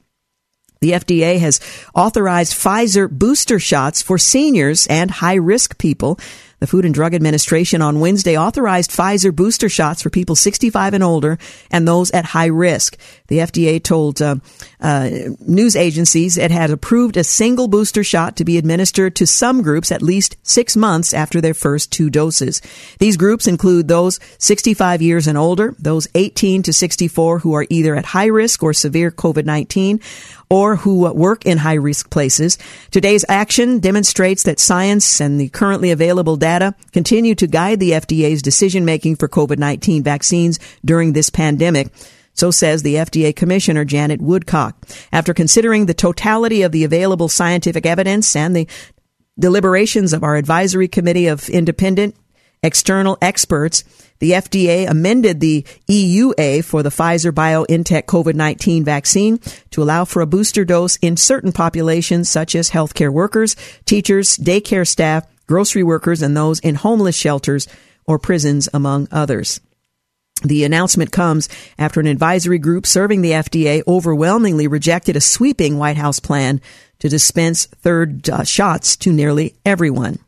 [0.80, 1.60] The FDA has
[1.96, 6.20] authorized Pfizer booster shots for seniors and high risk people.
[6.60, 11.04] The Food and Drug Administration on Wednesday authorized Pfizer booster shots for people 65 and
[11.04, 11.38] older
[11.70, 12.98] and those at high risk.
[13.28, 14.38] The FDA told uh,
[14.80, 15.10] uh,
[15.40, 19.92] news agencies it had approved a single booster shot to be administered to some groups
[19.92, 22.62] at least six months after their first two doses.
[23.00, 27.96] These groups include those 65 years and older, those 18 to 64 who are either
[27.96, 30.02] at high risk or severe COVID-19,
[30.50, 32.58] or who work in high risk places.
[32.92, 38.42] Today's action demonstrates that science and the currently available data continue to guide the FDA's
[38.42, 41.90] decision making for COVID-19 vaccines during this pandemic.
[42.38, 44.88] So says the FDA Commissioner Janet Woodcock.
[45.12, 48.68] After considering the totality of the available scientific evidence and the
[49.40, 52.16] deliberations of our advisory committee of independent
[52.62, 53.84] external experts,
[54.20, 59.40] the FDA amended the EUA for the Pfizer BioNTech COVID-19 vaccine
[59.72, 64.88] to allow for a booster dose in certain populations such as healthcare workers, teachers, daycare
[64.88, 67.68] staff, grocery workers, and those in homeless shelters
[68.06, 69.60] or prisons, among others.
[70.42, 75.98] The announcement comes after an advisory group serving the FDA overwhelmingly rejected a sweeping White
[75.98, 76.62] House plan
[77.00, 80.20] to dispense third uh, shots to nearly everyone.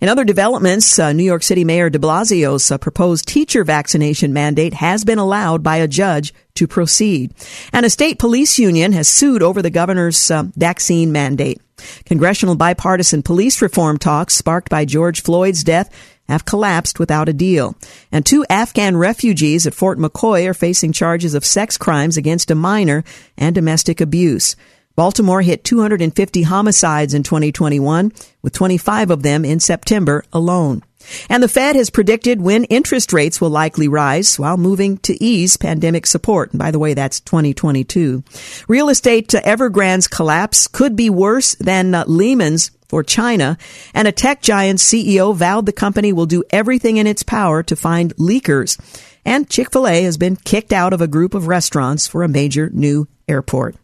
[0.00, 4.74] In other developments, uh, New York City Mayor de Blasio's uh, proposed teacher vaccination mandate
[4.74, 7.32] has been allowed by a judge to proceed.
[7.72, 11.60] And a state police union has sued over the governor's uh, vaccine mandate.
[12.04, 15.90] Congressional bipartisan police reform talks sparked by George Floyd's death
[16.28, 17.76] have collapsed without a deal.
[18.10, 22.54] And two Afghan refugees at Fort McCoy are facing charges of sex crimes against a
[22.54, 23.04] minor
[23.36, 24.56] and domestic abuse.
[24.94, 30.82] Baltimore hit 250 homicides in 2021, with 25 of them in September alone.
[31.28, 35.56] And the Fed has predicted when interest rates will likely rise while moving to ease
[35.56, 36.50] pandemic support.
[36.50, 38.22] And by the way, that's 2022.
[38.68, 43.56] Real estate to Evergrande's collapse could be worse than uh, Lehman's for China,
[43.94, 47.74] and a tech giant CEO vowed the company will do everything in its power to
[47.74, 48.78] find leakers.
[49.24, 53.08] And Chick-fil-A has been kicked out of a group of restaurants for a major new
[53.26, 53.76] airport.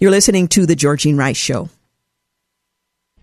[0.00, 1.68] You're listening to the Georgene Rice Show.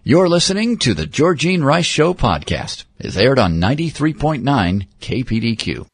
[0.08, 2.84] You're listening to the Georgene Rice Show podcast.
[3.00, 5.88] It's aired on 93.9 KPDQ.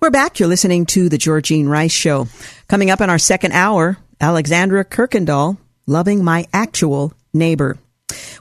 [0.00, 0.40] We're back.
[0.40, 2.26] You're listening to the Georgene Rice Show.
[2.66, 7.76] Coming up in our second hour, Alexandra Kuykendall, Loving My Actual Neighbor.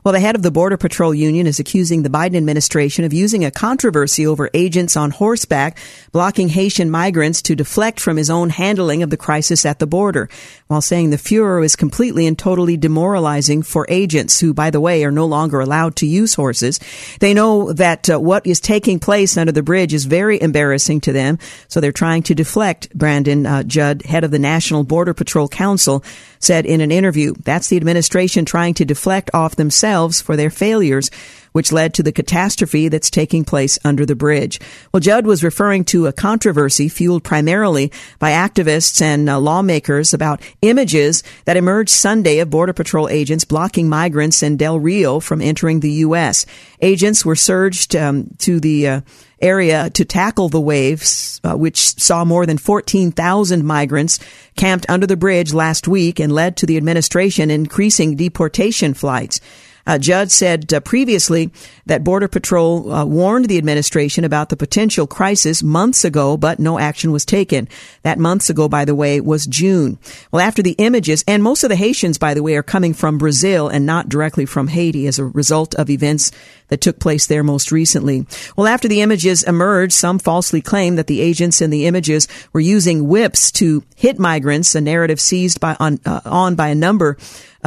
[0.03, 3.43] Well, the head of the Border Patrol Union is accusing the Biden administration of using
[3.43, 5.77] a controversy over agents on horseback
[6.13, 10.29] blocking Haitian migrants to deflect from his own handling of the crisis at the border,
[10.67, 15.03] while saying the furor is completely and totally demoralizing for agents who, by the way,
[15.03, 16.79] are no longer allowed to use horses.
[17.19, 21.11] They know that uh, what is taking place under the bridge is very embarrassing to
[21.11, 22.89] them, so they're trying to deflect.
[22.97, 26.03] Brandon uh, Judd, head of the National Border Patrol Council,
[26.39, 31.11] said in an interview, that's the administration trying to deflect off themselves for their failures,
[31.51, 34.59] which led to the catastrophe that's taking place under the bridge.
[34.91, 40.41] Well, Judd was referring to a controversy fueled primarily by activists and uh, lawmakers about
[40.61, 45.79] images that emerged Sunday of Border Patrol agents blocking migrants in Del Rio from entering
[45.79, 46.45] the U.S.
[46.81, 49.01] Agents were surged um, to the uh,
[49.41, 54.19] area to tackle the waves, uh, which saw more than 14,000 migrants
[54.55, 59.39] camped under the bridge last week and led to the administration increasing deportation flights.
[59.87, 61.49] Uh, Judd said uh, previously
[61.85, 66.77] that Border Patrol uh, warned the administration about the potential crisis months ago, but no
[66.77, 67.69] action was taken.
[68.03, 69.97] That months ago, by the way, was June.
[70.31, 73.17] Well, after the images, and most of the Haitians, by the way, are coming from
[73.17, 76.33] Brazil and not directly from Haiti as a result of events
[76.67, 78.25] that took place there most recently.
[78.57, 82.59] Well, after the images emerged, some falsely claimed that the agents in the images were
[82.59, 87.17] using whips to hit migrants, a narrative seized by, on, uh, on by a number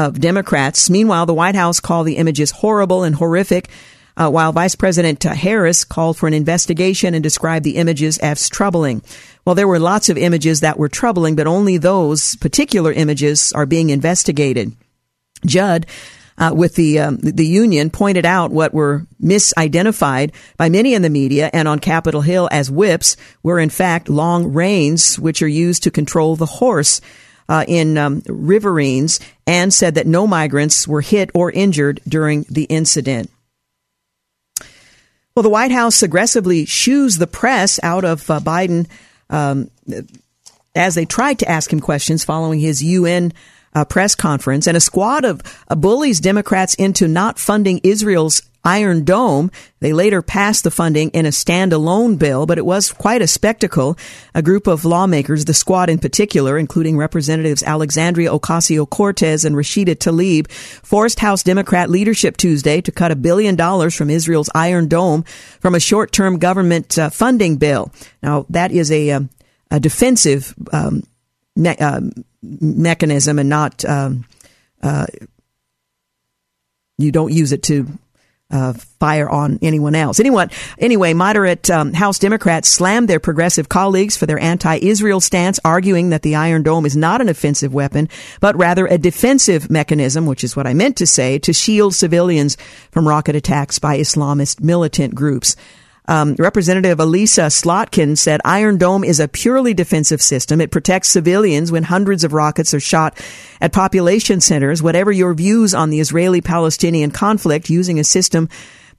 [0.07, 0.89] of Democrats.
[0.89, 3.69] Meanwhile, the White House called the images horrible and horrific.
[4.17, 9.03] Uh, while Vice President Harris called for an investigation and described the images as troubling.
[9.47, 13.65] Well, there were lots of images that were troubling, but only those particular images are
[13.65, 14.73] being investigated.
[15.47, 15.87] Judd
[16.37, 21.09] uh, with the um, the union pointed out what were misidentified by many in the
[21.11, 25.85] media and on Capitol Hill as whips were in fact long reins which are used
[25.85, 27.01] to control the horse
[27.51, 32.63] uh, in um, riverines and said that no migrants were hit or injured during the
[32.65, 33.29] incident.
[35.35, 38.87] Well, the White House aggressively shoos the press out of uh, Biden
[39.29, 39.69] um,
[40.77, 43.33] as they tried to ask him questions following his UN
[43.75, 49.05] uh, press conference, and a squad of uh, bullies Democrats into not funding Israel's Iron
[49.05, 49.51] Dome.
[49.81, 53.97] They later passed the funding in a standalone bill, but it was quite a spectacle.
[54.35, 59.97] A group of lawmakers, the squad in particular, including Representatives Alexandria Ocasio Cortez and Rashida
[59.97, 65.23] Tlaib, forced House Democrat leadership Tuesday to cut a billion dollars from Israel's Iron Dome
[65.61, 67.91] from a short term government uh, funding bill.
[68.23, 69.31] Now, that is a, um,
[69.71, 71.05] a defensive um,
[71.65, 72.01] uh,
[72.43, 73.85] mechanism and not.
[73.85, 74.27] Um,
[74.83, 75.07] uh,
[76.99, 77.87] you don't use it to
[78.51, 80.19] uh, fire on anyone else.
[80.19, 86.11] Anyone, anyway, moderate um, House Democrats slammed their progressive colleagues for their anti-Israel stance, arguing
[86.11, 88.09] that the Iron Dome is not an offensive weapon,
[88.41, 92.57] but rather a defensive mechanism, which is what I meant to say, to shield civilians
[92.91, 95.57] from rocket attacks by Islamist militant groups.
[96.11, 100.61] Um, Representative Elissa Slotkin said Iron Dome is a purely defensive system.
[100.61, 103.17] It protects civilians when hundreds of rockets are shot
[103.61, 104.83] at population centers.
[104.83, 108.49] Whatever your views on the Israeli-Palestinian conflict, using a system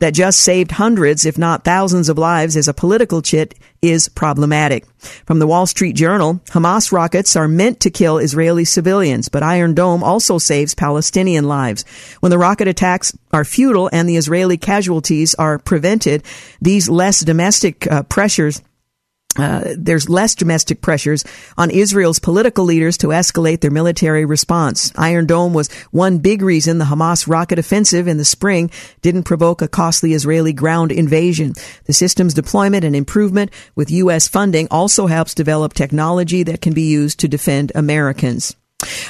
[0.01, 4.85] that just saved hundreds, if not thousands of lives as a political chit is problematic.
[5.25, 9.75] From the Wall Street Journal, Hamas rockets are meant to kill Israeli civilians, but Iron
[9.75, 11.85] Dome also saves Palestinian lives.
[12.19, 16.23] When the rocket attacks are futile and the Israeli casualties are prevented,
[16.59, 18.61] these less domestic uh, pressures
[19.37, 21.23] uh, there's less domestic pressures
[21.57, 24.91] on Israel's political leaders to escalate their military response.
[24.97, 29.61] Iron Dome was one big reason the Hamas rocket offensive in the spring didn't provoke
[29.61, 31.53] a costly Israeli ground invasion.
[31.85, 34.27] The system's deployment and improvement with U.S.
[34.27, 38.55] funding also helps develop technology that can be used to defend Americans.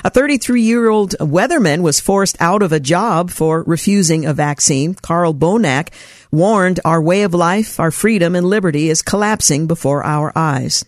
[0.03, 4.95] A 33 year old weatherman was forced out of a job for refusing a vaccine.
[4.95, 5.89] Carl Bonak
[6.31, 10.85] warned our way of life, our freedom and liberty is collapsing before our eyes.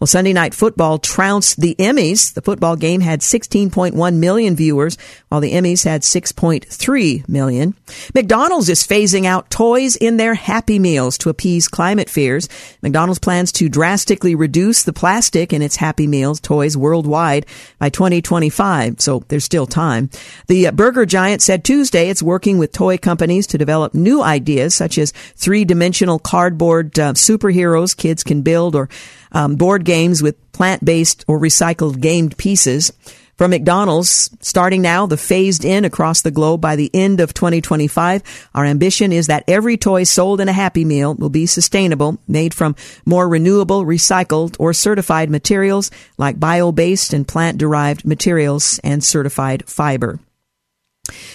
[0.00, 2.34] Well, Sunday night football trounced the Emmys.
[2.34, 4.96] The football game had 16.1 million viewers,
[5.28, 7.74] while the Emmys had 6.3 million.
[8.14, 12.48] McDonald's is phasing out toys in their Happy Meals to appease climate fears.
[12.82, 17.46] McDonald's plans to drastically reduce the plastic in its Happy Meals toys worldwide
[17.78, 20.10] by 2025, so there's still time.
[20.46, 24.98] The burger giant said Tuesday it's working with toy companies to develop new ideas such
[24.98, 28.88] as three-dimensional cardboard uh, superheroes kids can build or
[29.32, 32.92] um, board games with plant-based or recycled gamed pieces.
[33.36, 38.48] From McDonald's, starting now, the phased in across the globe by the end of 2025.
[38.54, 42.54] Our ambition is that every toy sold in a Happy Meal will be sustainable, made
[42.54, 50.18] from more renewable, recycled, or certified materials like bio-based and plant-derived materials and certified fiber.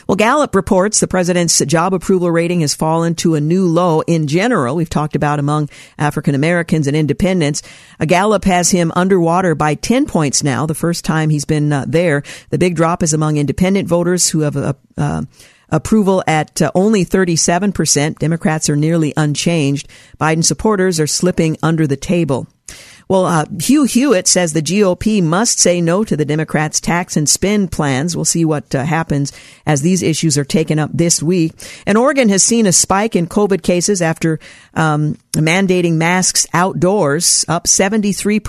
[0.07, 4.28] Well, Gallup reports the president's job approval rating has fallen to a new low in
[4.28, 4.76] general.
[4.76, 7.61] We've talked about among African Americans and independents.
[7.99, 11.86] A Gallup has him underwater by 10 points now, the first time he's been uh,
[11.88, 12.24] there.
[12.49, 15.24] The big drop is among independent voters who have a, uh,
[15.69, 18.19] approval at uh, only 37%.
[18.19, 19.88] Democrats are nearly unchanged.
[20.19, 22.47] Biden supporters are slipping under the table.
[23.12, 27.28] Well, uh, Hugh Hewitt says the GOP must say no to the Democrats' tax and
[27.28, 28.16] spend plans.
[28.16, 29.34] We'll see what uh, happens
[29.66, 31.51] as these issues are taken up this week.
[31.86, 34.39] And Oregon has seen a spike in COVID cases after
[34.76, 38.41] um, mandating masks outdoors, up 73%.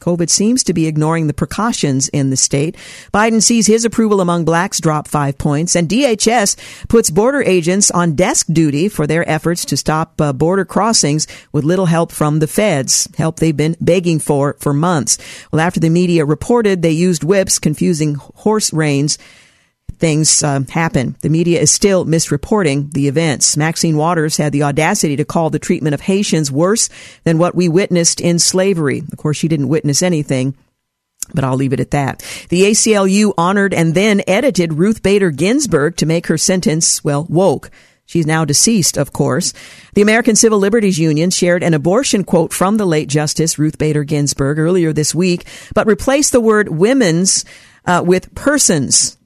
[0.00, 2.76] COVID seems to be ignoring the precautions in the state.
[3.14, 8.16] Biden sees his approval among blacks drop five points, and DHS puts border agents on
[8.16, 12.46] desk duty for their efforts to stop uh, border crossings with little help from the
[12.46, 15.18] feds, help they've been begging for for months.
[15.52, 19.18] Well, after the media reported they used whips, confusing horse reins
[19.98, 21.16] things uh, happen.
[21.20, 23.56] The media is still misreporting the events.
[23.56, 26.88] Maxine Waters had the audacity to call the treatment of Haitians worse
[27.24, 29.02] than what we witnessed in slavery.
[29.10, 30.54] Of course, she didn't witness anything.
[31.34, 32.18] But I'll leave it at that.
[32.50, 37.70] The ACLU honored and then edited Ruth Bader Ginsburg to make her sentence, well, woke.
[38.06, 39.52] She's now deceased, of course.
[39.94, 44.04] The American Civil Liberties Union shared an abortion quote from the late Justice Ruth Bader
[44.04, 45.44] Ginsburg earlier this week,
[45.74, 47.44] but replaced the word women's
[47.84, 49.16] uh, with persons.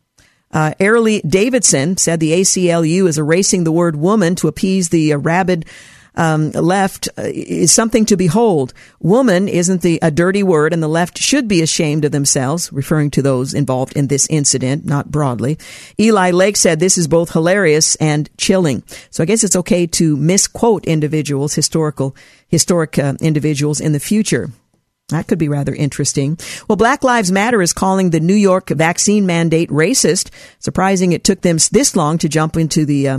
[0.53, 5.18] Uh, Erielle Davidson said the ACLU is erasing the word woman to appease the uh,
[5.18, 5.64] rabid
[6.14, 8.74] um, left uh, is something to behold.
[9.01, 13.11] Woman isn't the, a dirty word, and the left should be ashamed of themselves, referring
[13.12, 15.59] to those involved in this incident, not broadly.
[15.98, 18.82] Eli Lake said this is both hilarious and chilling.
[19.11, 22.16] So I guess it's okay to misquote individuals, historical,
[22.48, 24.51] historic uh, individuals in the future.
[25.11, 26.38] That could be rather interesting.
[26.68, 30.30] Well, Black Lives Matter is calling the New York vaccine mandate racist.
[30.58, 33.18] Surprising it took them this long to jump into the uh,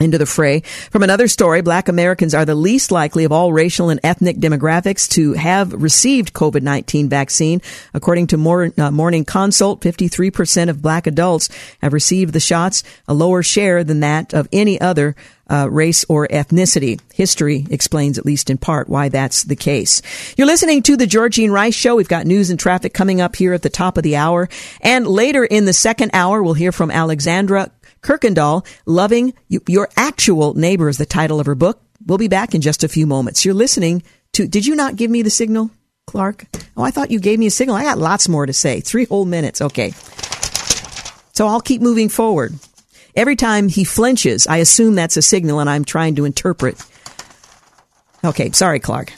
[0.00, 0.60] into the fray.
[0.90, 5.08] From another story, black Americans are the least likely of all racial and ethnic demographics
[5.10, 7.60] to have received COVID-19 vaccine.
[7.92, 11.50] According to uh, Morning Consult, 53% of black adults
[11.82, 15.14] have received the shots, a lower share than that of any other
[15.50, 17.00] uh, race or ethnicity.
[17.12, 20.00] History explains, at least in part, why that's the case.
[20.36, 21.96] You're listening to the Georgene Rice Show.
[21.96, 24.48] We've got news and traffic coming up here at the top of the hour.
[24.80, 27.70] And later in the second hour, we'll hear from Alexandra
[28.02, 31.82] Kuykendall, Loving Your Actual Neighbor is the title of her book.
[32.06, 33.44] We'll be back in just a few moments.
[33.44, 35.70] You're listening to, did you not give me the signal,
[36.06, 36.46] Clark?
[36.76, 37.76] Oh, I thought you gave me a signal.
[37.76, 38.80] I got lots more to say.
[38.80, 39.60] Three whole minutes.
[39.60, 39.90] Okay.
[41.34, 42.54] So I'll keep moving forward.
[43.14, 46.82] Every time he flinches, I assume that's a signal and I'm trying to interpret.
[48.24, 48.50] Okay.
[48.52, 49.12] Sorry, Clark.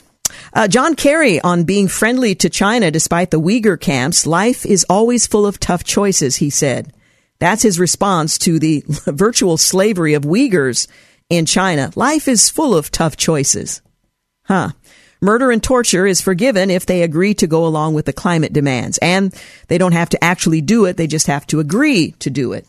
[0.53, 4.25] Uh, John Kerry on being friendly to China despite the Uyghur camps.
[4.25, 6.93] Life is always full of tough choices, he said.
[7.39, 10.87] That's his response to the virtual slavery of Uyghurs
[11.29, 11.91] in China.
[11.95, 13.81] Life is full of tough choices.
[14.45, 14.69] Huh.
[15.21, 18.97] Murder and torture is forgiven if they agree to go along with the climate demands.
[18.99, 19.33] And
[19.67, 22.67] they don't have to actually do it, they just have to agree to do it.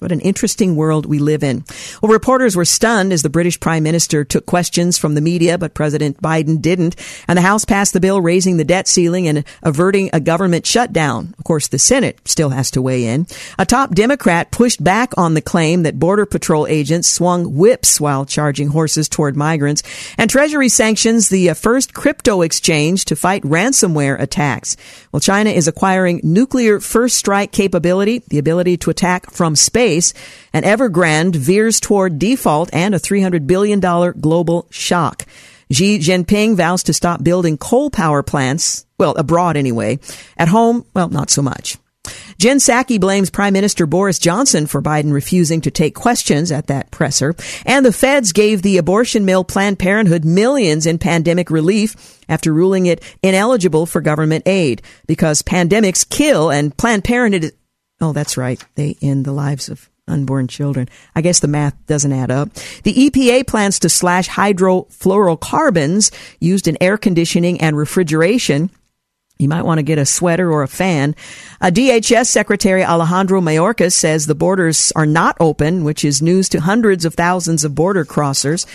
[0.00, 1.64] What an interesting world we live in.
[2.00, 5.74] Well, reporters were stunned as the British Prime Minister took questions from the media, but
[5.74, 6.94] President Biden didn't.
[7.26, 11.34] And the House passed the bill raising the debt ceiling and averting a government shutdown.
[11.36, 13.26] Of course, the Senate still has to weigh in.
[13.58, 18.24] A top Democrat pushed back on the claim that Border Patrol agents swung whips while
[18.24, 19.82] charging horses toward migrants.
[20.16, 24.76] And Treasury sanctions the uh, first crypto exchange to fight ransomware attacks.
[25.10, 30.12] Well, China is acquiring nuclear first strike capability, the ability to attack from space space,
[30.52, 35.24] and Evergrande veers toward default and a $300 billion global shock.
[35.70, 39.98] Xi Jinping vows to stop building coal power plants, well, abroad anyway.
[40.36, 41.78] At home, well, not so much.
[42.38, 46.90] Jen Psaki blames Prime Minister Boris Johnson for Biden refusing to take questions at that
[46.90, 47.34] presser.
[47.66, 51.96] And the feds gave the abortion mill Planned Parenthood millions in pandemic relief
[52.28, 57.52] after ruling it ineligible for government aid because pandemics kill and Planned Parenthood.
[58.00, 58.64] Oh, that's right.
[58.74, 60.88] They end the lives of unborn children.
[61.14, 62.52] I guess the math doesn't add up.
[62.84, 68.70] The EPA plans to slash hydrofluorocarbons used in air conditioning and refrigeration
[69.38, 71.14] you might want to get a sweater or a fan.
[71.60, 76.60] A DHS Secretary Alejandro Mayorkas says the borders are not open, which is news to
[76.60, 78.66] hundreds of thousands of border crossers.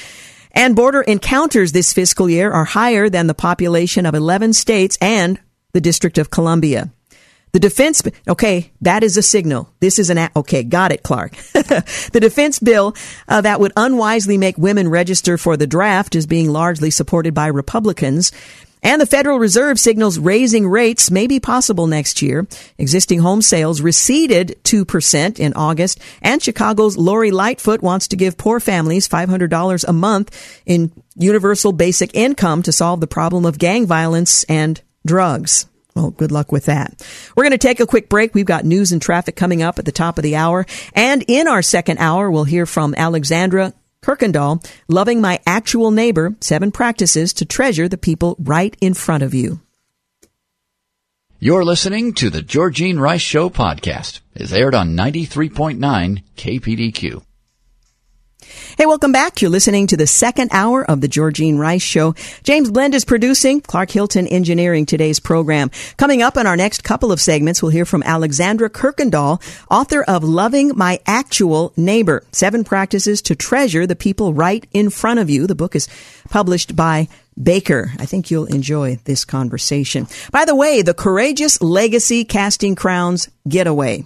[0.51, 5.39] And border encounters this fiscal year are higher than the population of 11 states and
[5.73, 6.91] the District of Columbia.
[7.53, 9.69] The defense, okay, that is a signal.
[9.79, 11.35] This is an, okay, got it, Clark.
[11.53, 12.95] the defense bill
[13.27, 17.45] uh, that would unwisely make women register for the draft is being largely supported by
[17.45, 18.31] Republicans.
[18.81, 22.47] And the Federal Reserve signals raising rates may be possible next year.
[22.79, 28.59] Existing home sales receded 2% in August, and Chicago's Lori Lightfoot wants to give poor
[28.59, 34.43] families $500 a month in universal basic income to solve the problem of gang violence
[34.45, 35.67] and drugs.
[35.95, 37.05] Well, good luck with that.
[37.35, 38.33] We're going to take a quick break.
[38.33, 40.65] We've got news and traffic coming up at the top of the hour.
[40.93, 43.73] And in our second hour, we'll hear from Alexandra
[44.03, 49.33] Kuykendall, loving my actual neighbor, seven practices to treasure the people right in front of
[49.33, 49.61] you.
[51.39, 54.21] You're listening to the Georgene Rice Show podcast.
[54.33, 57.23] It's aired on 93.9 KPDQ.
[58.77, 59.41] Hey, welcome back.
[59.41, 62.15] You're listening to the second hour of the Georgene Rice Show.
[62.43, 65.71] James Blend is producing, Clark Hilton engineering today's program.
[65.97, 70.23] Coming up in our next couple of segments, we'll hear from Alexandra Kuykendall, author of
[70.23, 75.47] Loving My Actual Neighbor, Seven Practices to Treasure the People Right in Front of You.
[75.47, 75.87] The book is
[76.29, 77.07] published by
[77.41, 77.91] Baker.
[77.99, 80.07] I think you'll enjoy this conversation.
[80.31, 84.05] By the way, the Courageous Legacy Casting Crowns Getaway.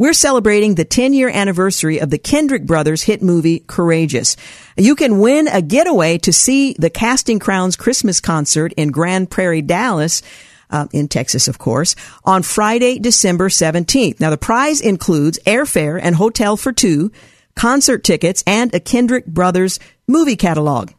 [0.00, 4.34] We're celebrating the 10 year anniversary of the Kendrick brothers hit movie Courageous.
[4.74, 9.60] You can win a getaway to see the Casting Crowns Christmas concert in Grand Prairie,
[9.60, 10.22] Dallas.
[10.70, 14.20] Uh, in Texas, of course, on Friday, December 17th.
[14.20, 17.10] Now, the prize includes airfare and hotel for two,
[17.56, 20.92] concert tickets, and a Kendrick Brothers movie catalog.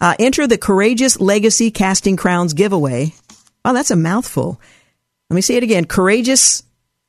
[0.00, 3.14] Uh, enter the Courageous Legacy Casting Crowns giveaway.
[3.64, 4.60] Oh, that's a mouthful.
[5.28, 5.86] Let me say it again.
[5.86, 6.62] Courageous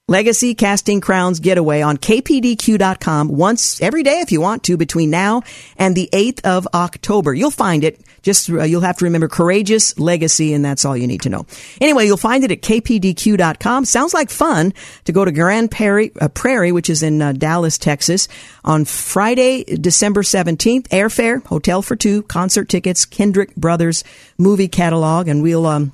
[0.09, 5.41] Legacy Casting Crowns Getaway on kpdq.com once every day if you want to between now
[5.77, 7.33] and the 8th of October.
[7.33, 7.99] You'll find it.
[8.21, 11.45] Just uh, you'll have to remember Courageous Legacy and that's all you need to know.
[11.81, 13.83] Anyway, you'll find it at kpdq.com.
[13.83, 17.77] Sounds like fun to go to Grand Prairie, uh, Prairie which is in uh, Dallas,
[17.77, 18.29] Texas
[18.63, 20.87] on Friday, December 17th.
[20.87, 24.05] Airfare, hotel for two, concert tickets, Kendrick Brothers
[24.37, 25.91] movie catalog and we'll um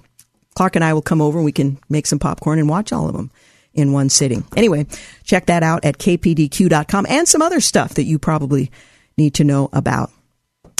[0.53, 3.09] Clark and I will come over and we can make some popcorn and watch all
[3.09, 3.31] of them
[3.73, 4.43] in one sitting.
[4.55, 4.85] Anyway,
[5.23, 8.71] check that out at kpdq.com and some other stuff that you probably
[9.17, 10.11] need to know about.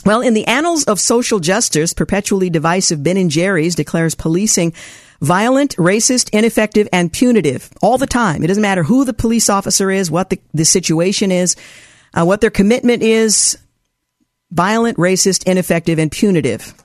[0.05, 4.73] Well, in the annals of social justice, perpetually divisive Ben and Jerry's declares policing
[5.21, 8.43] violent, racist, ineffective, and punitive all the time.
[8.43, 11.55] It doesn't matter who the police officer is, what the, the situation is,
[12.13, 13.57] uh, what their commitment is.
[14.51, 16.75] Violent, racist, ineffective, and punitive.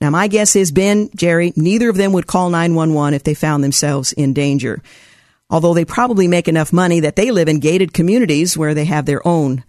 [0.00, 3.62] Now, my guess is Ben, Jerry, neither of them would call 911 if they found
[3.62, 4.80] themselves in danger
[5.50, 9.06] although they probably make enough money that they live in gated communities where they have
[9.06, 9.64] their own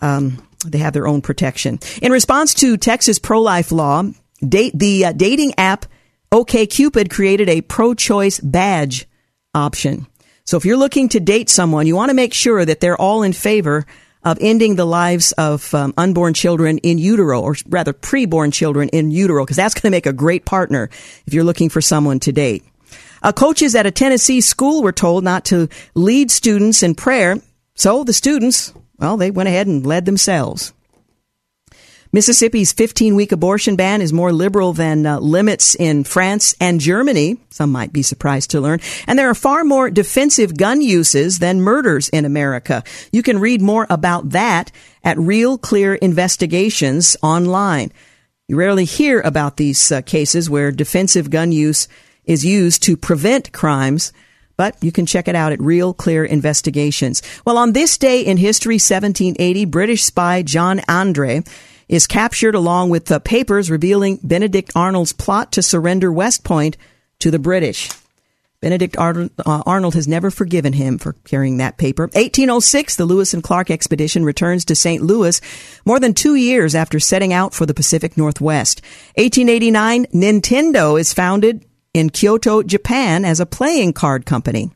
[0.00, 1.78] um, they have their own protection.
[2.02, 4.04] In response to Texas pro-life law,
[4.46, 5.86] date, the uh, dating app
[6.32, 9.06] OKCupid created a pro-choice badge
[9.54, 10.06] option.
[10.44, 13.22] So if you're looking to date someone, you want to make sure that they're all
[13.22, 13.86] in favor
[14.24, 19.10] of ending the lives of um, unborn children in utero, or rather preborn children in
[19.10, 20.88] utero, because that's going to make a great partner
[21.26, 22.64] if you're looking for someone to date.
[23.24, 27.40] Uh, coaches at a Tennessee school were told not to lead students in prayer,
[27.74, 30.74] so the students, well, they went ahead and led themselves.
[32.12, 37.38] Mississippi's 15 week abortion ban is more liberal than uh, limits in France and Germany.
[37.48, 38.80] Some might be surprised to learn.
[39.06, 42.84] And there are far more defensive gun uses than murders in America.
[43.10, 44.70] You can read more about that
[45.02, 47.90] at Real Clear Investigations online.
[48.48, 51.88] You rarely hear about these uh, cases where defensive gun use
[52.24, 54.12] is used to prevent crimes.
[54.56, 57.22] But you can check it out at Real Clear Investigations.
[57.44, 61.42] Well, on this day in history, 1780, British spy John Andre
[61.88, 66.76] is captured along with the papers revealing Benedict Arnold's plot to surrender West Point
[67.18, 67.90] to the British.
[68.60, 72.04] Benedict Arnold, uh, Arnold has never forgiven him for carrying that paper.
[72.04, 75.02] 1806, the Lewis and Clark expedition returns to St.
[75.02, 75.38] Louis
[75.84, 78.80] more than two years after setting out for the Pacific Northwest.
[79.16, 81.62] 1889, Nintendo is founded
[81.94, 84.70] in Kyoto, Japan as a playing card company.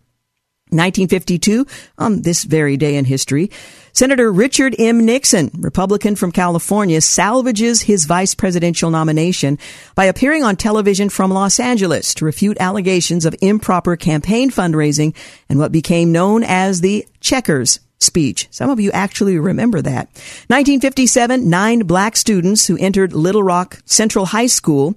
[0.70, 1.66] 1952,
[1.96, 3.50] on um, this very day in history,
[3.92, 5.04] Senator Richard M.
[5.04, 9.58] Nixon, Republican from California, salvages his vice presidential nomination
[9.94, 15.14] by appearing on television from Los Angeles to refute allegations of improper campaign fundraising
[15.48, 18.46] and what became known as the Checkers speech.
[18.50, 20.08] Some of you actually remember that.
[20.48, 24.94] 1957, nine black students who entered Little Rock Central High School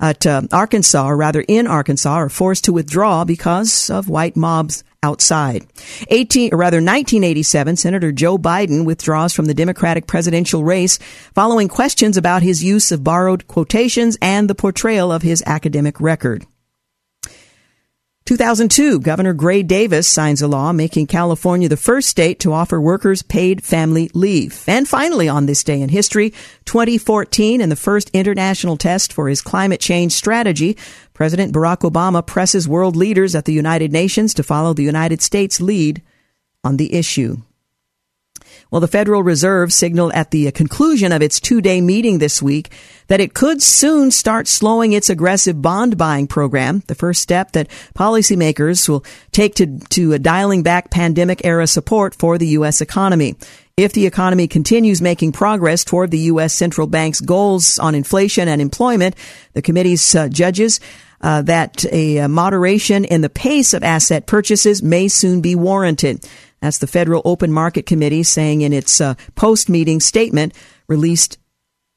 [0.00, 4.84] at uh, Arkansas, or rather in Arkansas, are forced to withdraw because of white mobs
[5.02, 5.66] outside.
[6.08, 10.98] 18, or rather 1987, Senator Joe Biden withdraws from the Democratic presidential race
[11.34, 16.46] following questions about his use of borrowed quotations and the portrayal of his academic record.
[18.26, 23.20] 2002, Governor Gray Davis signs a law making California the first state to offer workers
[23.20, 24.64] paid family leave.
[24.66, 26.30] And finally, on this day in history,
[26.64, 30.78] 2014, in the first international test for his climate change strategy,
[31.12, 35.60] President Barack Obama presses world leaders at the United Nations to follow the United States
[35.60, 36.00] lead
[36.64, 37.36] on the issue.
[38.74, 42.72] Well, the Federal Reserve signaled at the conclusion of its two day meeting this week
[43.06, 47.68] that it could soon start slowing its aggressive bond buying program, the first step that
[47.94, 52.80] policymakers will take to, to dialing back pandemic era support for the U.S.
[52.80, 53.36] economy.
[53.76, 56.52] If the economy continues making progress toward the U.S.
[56.52, 59.14] central bank's goals on inflation and employment,
[59.52, 60.80] the committee's uh, judges
[61.20, 66.28] uh, that a moderation in the pace of asset purchases may soon be warranted.
[66.64, 70.54] That's the Federal Open Market Committee saying in its uh, post meeting statement
[70.88, 71.36] released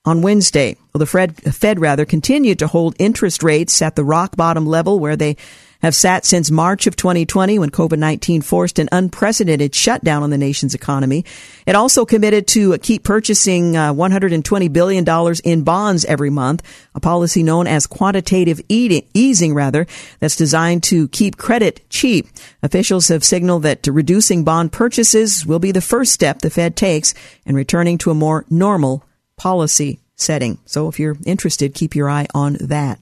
[0.04, 0.76] on Wednesday.
[0.94, 5.00] Well, the Fed, Fed rather continued to hold interest rates at the rock bottom level
[5.00, 5.38] where they
[5.82, 10.74] have sat since March of 2020 when COVID-19 forced an unprecedented shutdown on the nation's
[10.74, 11.26] economy.
[11.66, 15.06] It also committed to keep purchasing uh, $120 billion
[15.44, 16.64] in bonds every month,
[16.96, 19.88] a policy known as quantitative easing, rather,
[20.20, 22.28] that's designed to keep credit cheap.
[22.64, 27.14] Officials have signaled that reducing bond purchases will be the first step the Fed takes
[27.46, 29.04] in returning to a more normal
[29.36, 30.58] policy setting.
[30.66, 33.00] So if you're interested, keep your eye on that.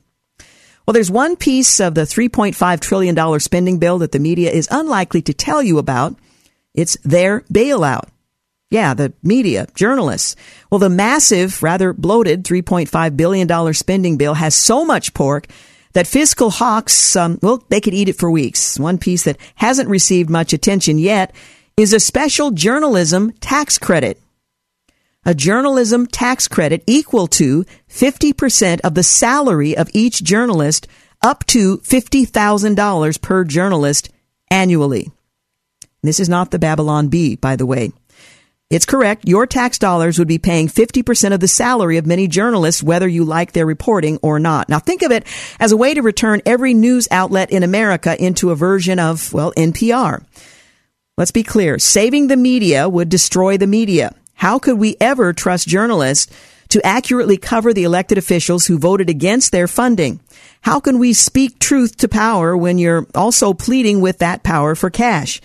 [0.85, 5.21] Well, there's one piece of the $3.5 trillion spending bill that the media is unlikely
[5.23, 6.15] to tell you about.
[6.73, 8.09] It's their bailout.
[8.69, 10.35] Yeah, the media, journalists.
[10.69, 15.47] Well, the massive, rather bloated $3.5 billion spending bill has so much pork
[15.93, 18.77] that fiscal hawks, um, well, they could eat it for weeks.
[18.77, 21.33] One piece that hasn't received much attention yet
[21.77, 24.19] is a special journalism tax credit
[25.25, 30.87] a journalism tax credit equal to 50% of the salary of each journalist
[31.21, 34.09] up to $50,000 per journalist
[34.51, 35.11] annually.
[36.03, 37.91] This is not the Babylon Bee, by the way.
[38.69, 39.27] It's correct.
[39.27, 43.23] Your tax dollars would be paying 50% of the salary of many journalists, whether you
[43.23, 44.69] like their reporting or not.
[44.69, 45.25] Now think of it
[45.59, 49.53] as a way to return every news outlet in America into a version of, well,
[49.55, 50.25] NPR.
[51.17, 51.77] Let's be clear.
[51.77, 54.15] Saving the media would destroy the media.
[54.35, 56.31] How could we ever trust journalists
[56.69, 60.19] to accurately cover the elected officials who voted against their funding?
[60.61, 64.89] How can we speak truth to power when you're also pleading with that power for
[64.89, 65.41] cash?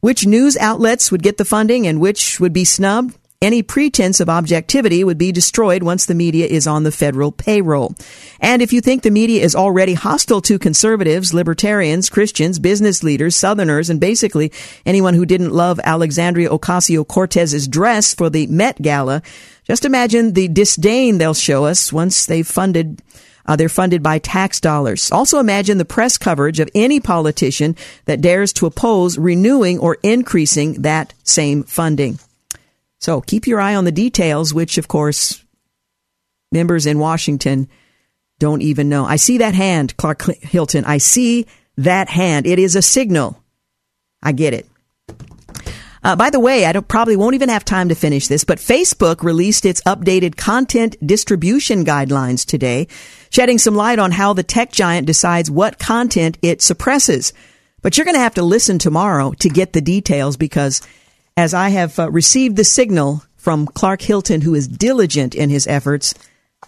[0.00, 3.17] Which news outlets would get the funding and which would be snubbed?
[3.40, 7.94] Any pretense of objectivity would be destroyed once the media is on the federal payroll.
[8.40, 13.36] And if you think the media is already hostile to conservatives, libertarians, Christians, business leaders,
[13.36, 14.50] Southerners, and basically
[14.84, 19.22] anyone who didn't love Alexandria Ocasio-Cortez's dress for the Met Gala,
[19.62, 23.00] just imagine the disdain they'll show us once they've funded
[23.46, 25.12] uh, they're funded by tax dollars.
[25.12, 30.82] Also imagine the press coverage of any politician that dares to oppose renewing or increasing
[30.82, 32.18] that same funding.
[32.98, 35.44] So keep your eye on the details, which of course
[36.50, 37.68] members in Washington
[38.38, 39.04] don't even know.
[39.04, 40.84] I see that hand, Clark Hilton.
[40.84, 41.46] I see
[41.76, 42.46] that hand.
[42.46, 43.42] It is a signal.
[44.22, 44.66] I get it.
[46.02, 49.22] Uh, by the way, I probably won't even have time to finish this, but Facebook
[49.22, 52.86] released its updated content distribution guidelines today,
[53.30, 57.32] shedding some light on how the tech giant decides what content it suppresses.
[57.82, 60.82] But you're going to have to listen tomorrow to get the details because
[61.38, 65.68] as I have uh, received the signal from Clark Hilton, who is diligent in his
[65.68, 66.12] efforts,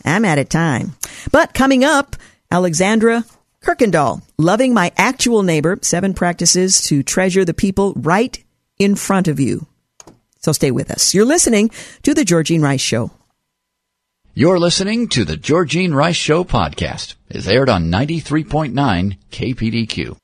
[0.04, 0.94] I'm out of time.
[1.32, 2.14] But coming up,
[2.52, 3.24] Alexandra
[3.64, 8.42] Kuykendall, loving my actual neighbor, seven practices to treasure the people right
[8.78, 9.66] in front of you.
[10.38, 11.14] So stay with us.
[11.14, 11.72] You're listening
[12.04, 13.10] to the Georgene Rice Show.
[14.34, 17.16] You're listening to the Georgene Rice Show podcast.
[17.28, 20.16] It's aired on 93.9 KPDQ.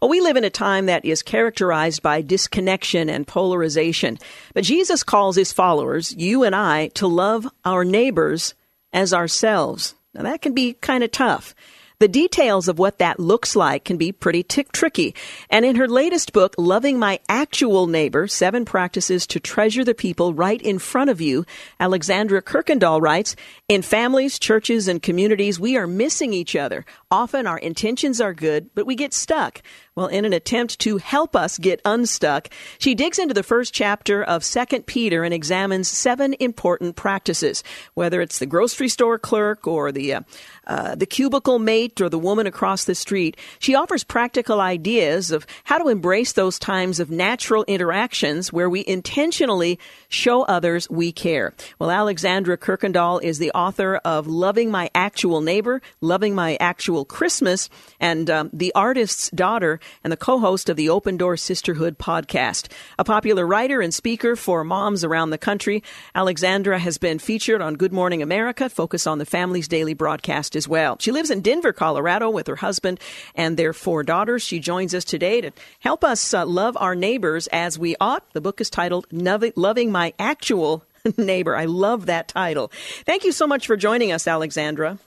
[0.00, 4.18] Well, we live in a time that is characterized by disconnection and polarization.
[4.54, 8.54] But Jesus calls his followers, you and I, to love our neighbors
[8.92, 9.94] as ourselves.
[10.14, 11.54] Now that can be kind of tough.
[12.00, 15.16] The details of what that looks like can be pretty tick tricky.
[15.50, 20.32] And in her latest book, Loving My Actual Neighbor, Seven Practices to Treasure the People
[20.32, 21.44] Right in Front of You,
[21.80, 23.34] Alexandra Kuykendall writes,
[23.66, 26.84] in families, churches, and communities, we are missing each other.
[27.10, 29.60] Often our intentions are good, but we get stuck.
[29.96, 34.22] Well, in an attempt to help us get unstuck, she digs into the first chapter
[34.22, 39.90] of 2 Peter and examines seven important practices, whether it's the grocery store clerk or
[39.90, 40.20] the uh,
[40.68, 43.36] uh, the cubicle mate or the woman across the street.
[43.58, 48.84] She offers practical ideas of how to embrace those times of natural interactions where we
[48.86, 49.78] intentionally
[50.08, 51.54] show others we care.
[51.78, 57.68] Well, Alexandra Kuykendall is the author of Loving My Actual Neighbor, Loving My Actual Christmas,
[58.00, 62.68] and um, The Artist's Daughter, and the co-host of the Open Door Sisterhood podcast.
[62.98, 65.82] A popular writer and speaker for moms around the country,
[66.14, 70.68] Alexandra has been featured on Good Morning America, focus on the family's daily broadcast as
[70.68, 70.96] well.
[71.00, 73.00] She lives in Denver, Colorado with her husband
[73.34, 74.42] and their four daughters.
[74.42, 78.30] She joins us today to help us uh, love our neighbors as we ought.
[78.32, 80.84] The book is titled Loving My Actual
[81.16, 81.56] Neighbor.
[81.56, 82.70] I love that title.
[83.06, 84.98] Thank you so much for joining us, Alexandra.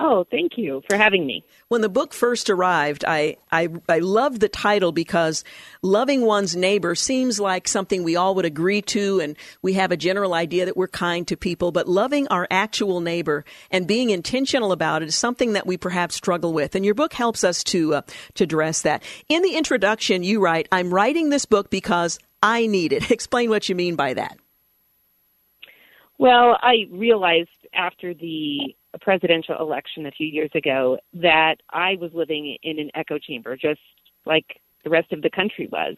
[0.00, 1.44] Oh, thank you for having me.
[1.68, 5.44] When the book first arrived, I, I, I loved the title because
[5.82, 9.96] loving one's neighbor seems like something we all would agree to, and we have a
[9.96, 11.70] general idea that we're kind to people.
[11.70, 16.16] But loving our actual neighbor and being intentional about it is something that we perhaps
[16.16, 16.74] struggle with.
[16.74, 18.02] And your book helps us to, uh,
[18.34, 19.02] to address that.
[19.28, 23.10] In the introduction, you write, I'm writing this book because I need it.
[23.12, 24.38] Explain what you mean by that.
[26.18, 32.56] Well, I realized after the presidential election a few years ago that I was living
[32.62, 33.80] in an echo chamber, just
[34.24, 35.96] like the rest of the country was.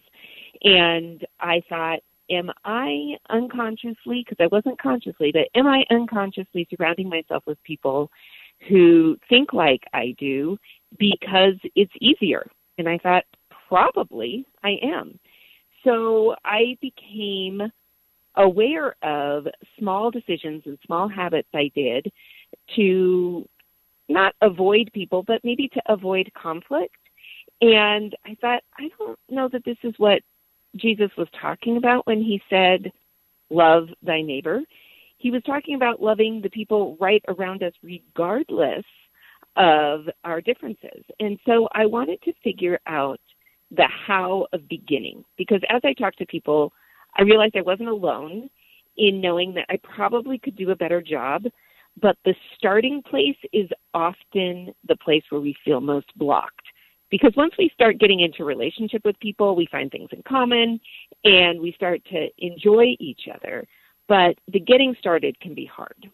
[0.62, 1.99] And I thought,
[2.31, 8.11] am I unconsciously, because I wasn't consciously, but am I unconsciously surrounding myself with people
[8.69, 10.57] who think like I do
[10.99, 12.47] because it's easier?
[12.79, 13.25] And I thought,
[13.69, 15.19] probably I am.
[15.85, 17.62] So I became
[18.37, 19.47] aware of
[19.78, 22.11] small decisions and small habits I did
[22.76, 23.49] to
[24.09, 26.97] not avoid people, but maybe to avoid conflict.
[27.61, 30.20] And I thought, I don't know that this is what
[30.76, 32.93] Jesus was talking about when he said,
[33.49, 34.61] Love thy neighbor.
[35.18, 38.84] He was talking about loving the people right around us, regardless
[39.57, 41.05] of our differences.
[41.20, 43.20] And so I wanted to figure out
[43.70, 46.72] the how of beginning because as I talk to people,
[47.19, 48.49] I realized I wasn't alone
[48.97, 51.45] in knowing that I probably could do a better job
[52.01, 56.62] but the starting place is often the place where we feel most blocked.
[57.11, 60.81] Because once we start getting into relationship with people, we find things in common
[61.25, 63.64] and we start to enjoy each other.
[64.09, 66.11] But the getting started can be hard.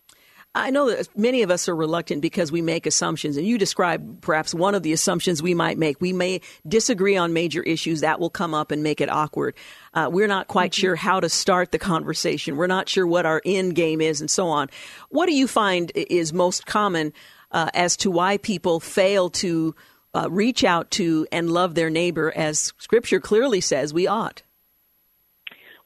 [0.54, 4.20] I know that many of us are reluctant because we make assumptions, and you describe
[4.20, 5.98] perhaps one of the assumptions we might make.
[6.00, 9.54] We may disagree on major issues that will come up and make it awkward.
[9.94, 10.80] Uh, we're not quite mm-hmm.
[10.80, 12.56] sure how to start the conversation.
[12.56, 14.68] We're not sure what our end game is, and so on.
[15.08, 17.14] What do you find is most common
[17.50, 19.74] uh, as to why people fail to
[20.14, 24.42] uh, reach out to and love their neighbor, as Scripture clearly says we ought?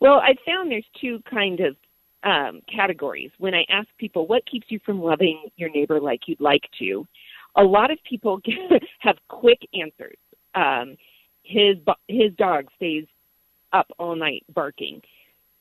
[0.01, 1.77] Well, I found there's two kind of
[2.27, 3.31] um, categories.
[3.39, 7.07] When I ask people what keeps you from loving your neighbor like you'd like to,
[7.57, 10.19] a lot of people get, have quick answers.
[10.55, 10.97] Um,
[11.43, 11.77] his
[12.09, 13.07] his dog stays
[13.73, 15.01] up all night barking.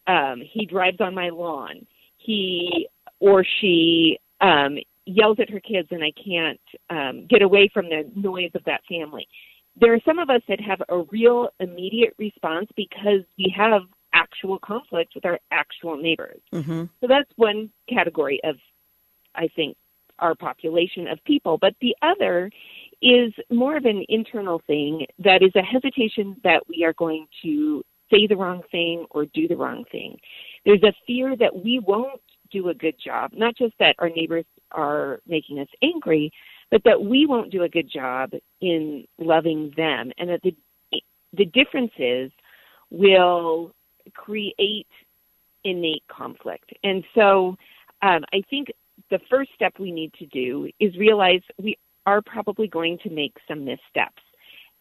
[0.08, 1.86] Um, he drives on my lawn.
[2.18, 2.88] He
[3.20, 6.60] or she um, yells at her kids, and I can't
[6.90, 9.28] um, get away from the noise of that family.
[9.80, 13.82] There are some of us that have a real immediate response because we have
[14.36, 16.42] actual conflict with our actual neighbors.
[16.54, 16.86] Mm-hmm.
[17.02, 18.56] So that's one category of,
[19.36, 19.78] I think,
[20.20, 21.58] our population of people.
[21.58, 22.50] But the other
[23.02, 27.84] is more of an internal thing that is a hesitation that we are going to
[28.12, 30.18] say the wrong thing or do the wrong thing.
[30.66, 32.22] There's a fear that we won't
[32.52, 36.32] do a good job, not just that our neighbors are making us angry,
[36.72, 38.32] but that we won't do a good job
[38.62, 40.56] in loving them and that the
[41.34, 42.32] the differences
[42.90, 43.74] will
[44.14, 44.88] create
[45.64, 46.72] innate conflict.
[46.84, 47.58] And so
[48.02, 48.70] um, I think
[49.10, 53.36] the first step we need to do is realize we are probably going to make
[53.48, 54.22] some missteps.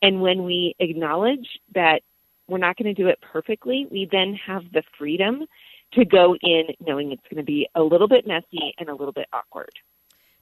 [0.03, 2.03] And when we acknowledge that
[2.49, 5.45] we're not going to do it perfectly, we then have the freedom
[5.95, 9.12] to go in knowing it's going to be a little bit messy and a little
[9.12, 9.70] bit awkward.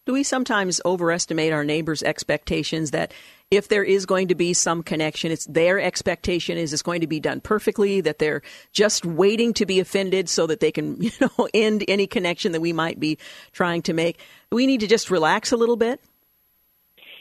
[0.05, 3.13] Do we sometimes overestimate our neighbors' expectations that
[3.53, 7.07] if there is going to be some connection, it's their expectation is it's going to
[7.07, 8.43] be done perfectly, that they're
[8.73, 12.61] just waiting to be offended so that they can, you know, end any connection that
[12.61, 13.17] we might be
[13.53, 14.19] trying to make?
[14.51, 16.01] We need to just relax a little bit.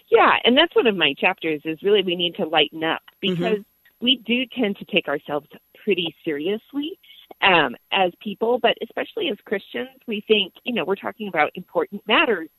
[0.10, 3.60] Yeah, and that's one of my chapters is really we need to lighten up because
[3.60, 4.06] mm-hmm.
[4.06, 5.48] we do tend to take ourselves
[5.84, 6.98] pretty seriously
[7.44, 12.02] um, as people, but especially as Christians, we think, you know, we're talking about important
[12.08, 12.50] matters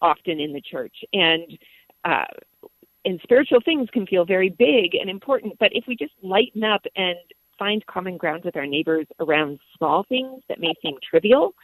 [0.00, 0.94] often in the church.
[1.12, 1.58] And
[2.04, 2.24] uh,
[3.04, 6.82] and spiritual things can feel very big and important, but if we just lighten up
[6.96, 7.16] and
[7.58, 11.54] find common ground with our neighbors around small things that may seem trivial,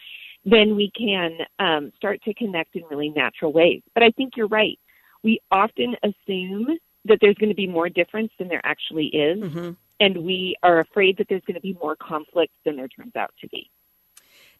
[0.46, 3.82] then we can um, start to connect in really natural ways.
[3.92, 4.78] But I think you're right.
[5.22, 9.42] We often assume that there's going to be more difference than there actually is.
[9.42, 9.70] Mm-hmm
[10.00, 13.32] and we are afraid that there's going to be more conflict than there turns out
[13.40, 13.70] to be.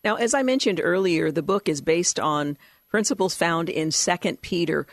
[0.05, 2.57] Now, as I mentioned earlier, the book is based on
[2.89, 4.87] principles found in Second Peter.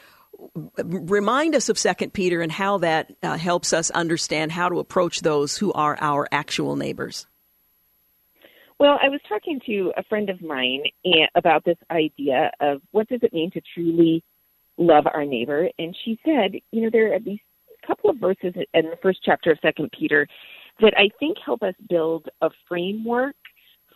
[0.83, 5.21] Remind us of Second Peter and how that uh, helps us understand how to approach
[5.21, 7.27] those who are our actual neighbors.
[8.79, 13.07] Well, I was talking to a friend of mine eh, about this idea of what
[13.07, 14.23] does it mean to truly
[14.77, 17.43] love our neighbor, and she said, you know, there are at least
[17.81, 20.27] a couple of verses in the first chapter of Second Peter
[20.81, 23.35] that I think help us build a framework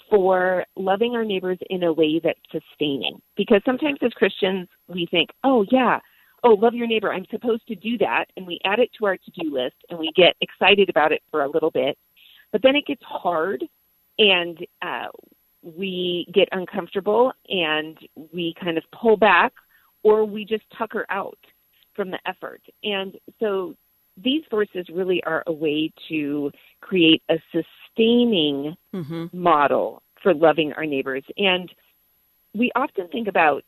[0.10, 3.22] for loving our neighbors in a way that's sustaining.
[3.36, 5.99] Because sometimes as Christians, we think, oh, yeah,
[6.43, 8.26] oh, love your neighbor, I'm supposed to do that.
[8.36, 11.22] And we add it to our to do list and we get excited about it
[11.32, 11.97] for a little bit.
[12.51, 13.64] But then it gets hard
[14.20, 15.08] and uh,
[15.62, 17.97] we get uncomfortable and
[18.34, 19.53] we kind of pull back
[20.03, 21.38] or we just tucker out
[21.95, 22.62] from the effort.
[22.84, 23.76] And so
[24.24, 26.51] these verses really are a way to
[26.82, 27.36] create a
[27.98, 29.26] sustaining mm-hmm.
[29.32, 31.24] model for loving our neighbors.
[31.38, 31.72] And
[32.54, 33.64] we often think about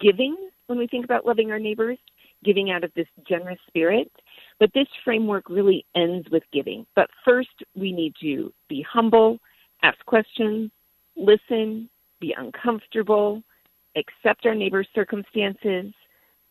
[0.00, 1.98] giving when we think about loving our neighbors,
[2.42, 4.10] giving out of this generous spirit.
[4.58, 6.86] But this framework really ends with giving.
[6.94, 9.38] But first, we need to be humble,
[9.82, 10.70] ask questions,
[11.16, 11.88] listen,
[12.20, 13.42] be uncomfortable,
[13.96, 15.92] accept our neighbor's circumstances,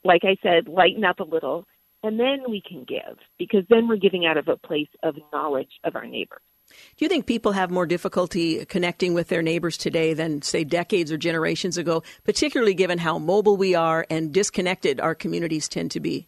[0.04, 1.66] like I said, lighten up a little,
[2.04, 5.72] and then we can give because then we're giving out of a place of knowledge
[5.86, 6.40] of our neighbor.
[6.98, 11.12] Do you think people have more difficulty connecting with their neighbors today than, say, decades
[11.12, 16.00] or generations ago, particularly given how mobile we are and disconnected our communities tend to
[16.00, 16.28] be?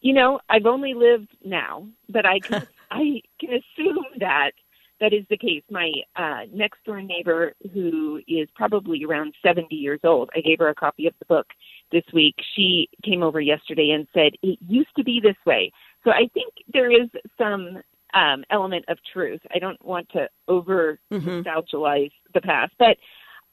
[0.00, 4.52] You know, I've only lived now, but I can I can assume that
[5.00, 5.62] that is the case.
[5.70, 10.68] My uh, next door neighbor, who is probably around 70 years old, I gave her
[10.68, 11.46] a copy of the book
[11.92, 12.34] this week.
[12.56, 15.72] She came over yesterday and said, It used to be this way.
[16.04, 17.82] So I think there is some
[18.18, 19.40] um, element of truth.
[19.54, 22.32] I don't want to over nostalgize mm-hmm.
[22.34, 22.96] the past, but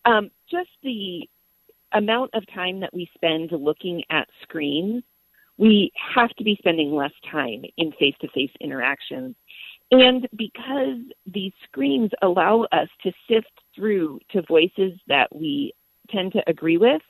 [0.06, 1.28] um, just the
[1.94, 5.04] amount of time that we spend looking at screens,
[5.58, 9.36] we have to be spending less time in face to face interactions.
[9.92, 10.98] And because
[11.32, 15.74] these screens allow us to sift through to voices that we
[16.10, 17.02] tend to agree with,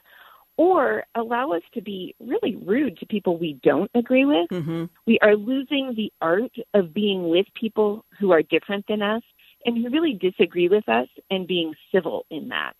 [0.58, 4.86] or allow us to be really rude to people we don't agree with, mm-hmm.
[5.06, 9.24] we are losing the art of being with people who are different than us
[9.66, 12.74] and who really disagree with us and being civil in that.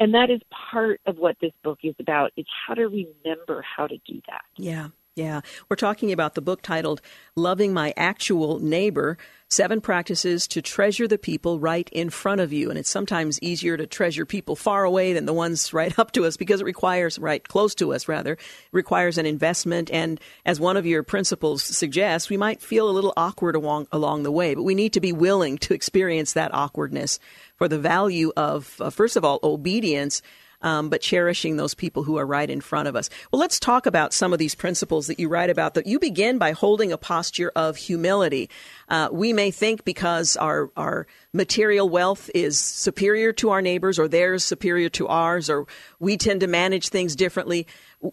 [0.00, 3.86] And that is part of what this book is about is how to remember how
[3.86, 4.42] to do that.
[4.56, 4.88] Yeah.
[5.16, 5.42] Yeah.
[5.68, 7.00] We're talking about the book titled
[7.36, 9.16] Loving My Actual Neighbor
[9.48, 12.68] Seven Practices to Treasure the People Right in Front of You.
[12.68, 16.24] And it's sometimes easier to treasure people far away than the ones right up to
[16.24, 18.36] us because it requires, right close to us rather,
[18.72, 19.88] requires an investment.
[19.92, 24.24] And as one of your principles suggests, we might feel a little awkward along, along
[24.24, 27.20] the way, but we need to be willing to experience that awkwardness
[27.54, 30.22] for the value of, uh, first of all, obedience
[30.64, 33.10] um, but cherishing those people who are right in front of us.
[33.30, 35.74] Well, let's talk about some of these principles that you write about.
[35.74, 38.50] That you begin by holding a posture of humility.
[38.88, 44.08] Uh, we may think because our our material wealth is superior to our neighbors, or
[44.08, 45.66] theirs superior to ours, or
[46.00, 47.66] we tend to manage things differently.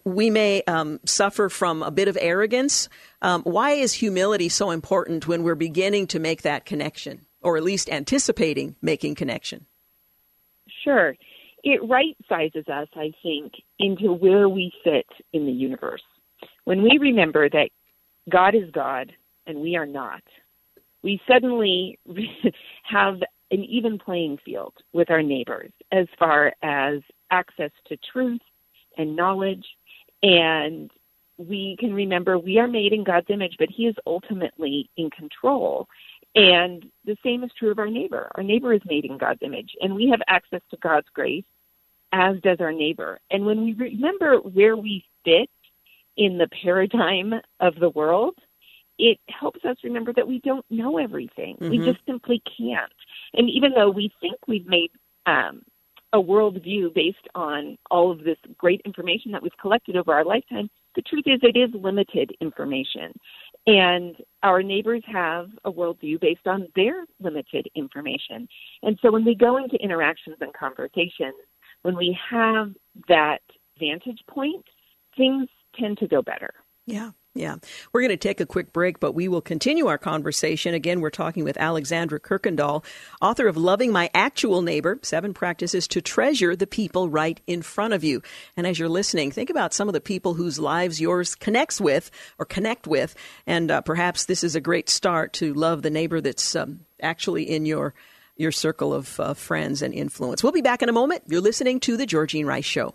[0.04, 2.88] We may um, suffer from a bit of arrogance.
[3.22, 7.62] Um, why is humility so important when we're beginning to make that connection, or at
[7.62, 9.64] least anticipating making connection?
[10.84, 11.14] Sure
[11.64, 16.02] it right sizes us, I think, into where we fit in the universe.
[16.64, 17.70] When we remember that
[18.28, 19.12] God is God
[19.46, 20.22] and we are not,
[21.02, 21.98] we suddenly
[22.84, 23.16] have
[23.50, 27.00] an even playing field with our neighbors as far as
[27.30, 28.40] access to truth
[28.96, 29.64] and knowledge.
[30.22, 30.90] And
[31.38, 35.86] we can remember we are made in God's image, but He is ultimately in control.
[36.34, 38.30] And the same is true of our neighbor.
[38.34, 41.44] Our neighbor is made in God's image, and we have access to God's grace,
[42.12, 43.20] as does our neighbor.
[43.30, 45.50] And when we remember where we fit
[46.16, 48.34] in the paradigm of the world,
[48.98, 51.56] it helps us remember that we don't know everything.
[51.56, 51.70] Mm-hmm.
[51.70, 52.92] We just simply can't.
[53.34, 54.90] And even though we think we've made
[55.26, 55.62] um,
[56.12, 60.68] a worldview based on all of this great information that we've collected over our lifetime,
[60.94, 63.12] the truth is it is limited information.
[63.66, 68.48] And our neighbors have a worldview based on their limited information.
[68.82, 71.36] And so when we go into interactions and conversations,
[71.82, 72.72] when we have
[73.08, 73.42] that
[73.78, 74.64] vantage point,
[75.16, 75.48] things
[75.78, 76.52] tend to go better.
[76.86, 77.10] Yeah.
[77.34, 77.56] Yeah.
[77.92, 80.74] We're going to take a quick break, but we will continue our conversation.
[80.74, 82.84] Again, we're talking with Alexandra Kuykendall,
[83.22, 87.94] author of Loving My Actual Neighbor Seven Practices to Treasure the People Right in Front
[87.94, 88.20] of You.
[88.54, 92.10] And as you're listening, think about some of the people whose lives yours connects with
[92.38, 93.14] or connect with.
[93.46, 97.44] And uh, perhaps this is a great start to love the neighbor that's um, actually
[97.44, 97.94] in your,
[98.36, 100.42] your circle of uh, friends and influence.
[100.42, 101.22] We'll be back in a moment.
[101.28, 102.94] You're listening to The Georgene Rice Show.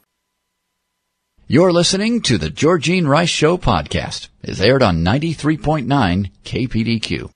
[1.49, 4.27] You're listening to the Georgene Rice Show podcast.
[4.43, 7.29] It's aired on 93.9 KPDQ.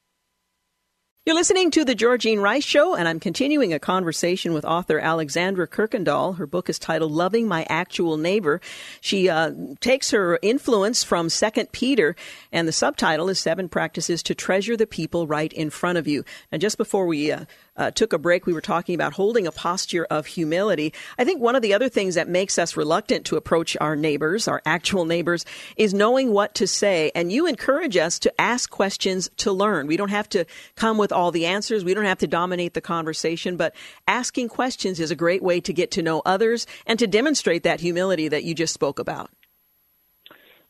[1.25, 5.65] You're listening to the Georgene Rice Show, and I'm continuing a conversation with author Alexandra
[5.65, 6.37] Kuykendall.
[6.37, 8.59] Her book is titled "Loving My Actual Neighbor."
[8.99, 12.15] She uh, takes her influence from Second Peter,
[12.51, 16.25] and the subtitle is Seven Practices to Treasure the People Right in Front of You.
[16.51, 17.45] And just before we uh,
[17.81, 20.93] uh, took a break, we were talking about holding a posture of humility.
[21.17, 24.47] I think one of the other things that makes us reluctant to approach our neighbors,
[24.47, 25.45] our actual neighbors,
[25.77, 27.11] is knowing what to say.
[27.15, 29.87] And you encourage us to ask questions to learn.
[29.87, 31.83] We don't have to come with all the answers.
[31.83, 33.75] We don't have to dominate the conversation, but
[34.07, 37.79] asking questions is a great way to get to know others and to demonstrate that
[37.79, 39.31] humility that you just spoke about.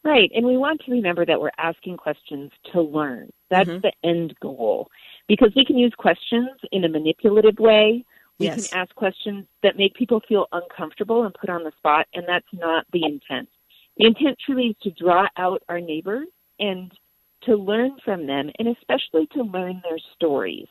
[0.04, 0.32] Right.
[0.34, 3.30] And we want to remember that we're asking questions to learn.
[3.50, 3.82] That's mm-hmm.
[3.82, 4.90] the end goal
[5.28, 8.04] because we can use questions in a manipulative way.
[8.40, 8.70] We yes.
[8.70, 12.46] can ask questions that make people feel uncomfortable and put on the spot, and that's
[12.54, 13.50] not the intent.
[13.98, 16.28] The intent truly is to draw out our neighbors
[16.60, 16.92] and
[17.44, 20.68] to learn from them, and especially to learn their stories.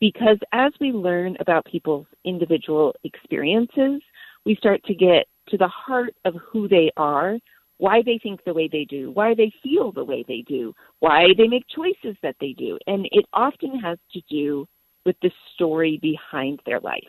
[0.00, 4.02] Because as we learn about people's individual experiences,
[4.44, 7.38] we start to get to the heart of who they are,
[7.78, 11.26] why they think the way they do, why they feel the way they do, why
[11.36, 12.78] they make choices that they do.
[12.86, 14.66] And it often has to do
[15.04, 17.02] with the story behind their life.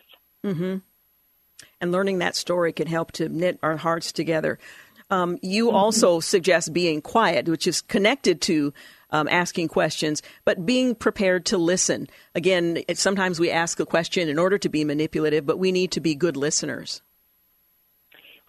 [0.44, 0.78] Mm-hmm.
[1.80, 4.58] And learning that story can help to knit our hearts together.
[5.08, 5.76] Um, you mm-hmm.
[5.76, 8.72] also suggest being quiet, which is connected to
[9.10, 12.08] um, asking questions, but being prepared to listen.
[12.34, 16.00] Again, sometimes we ask a question in order to be manipulative, but we need to
[16.00, 17.02] be good listeners.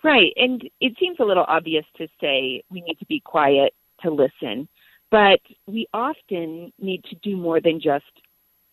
[0.03, 0.31] Right.
[0.35, 4.67] And it seems a little obvious to say we need to be quiet to listen,
[5.09, 8.05] but we often need to do more than just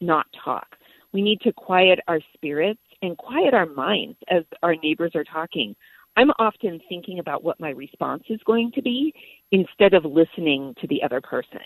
[0.00, 0.66] not talk.
[1.12, 5.74] We need to quiet our spirits and quiet our minds as our neighbors are talking.
[6.16, 9.12] I'm often thinking about what my response is going to be
[9.50, 11.60] instead of listening to the other person.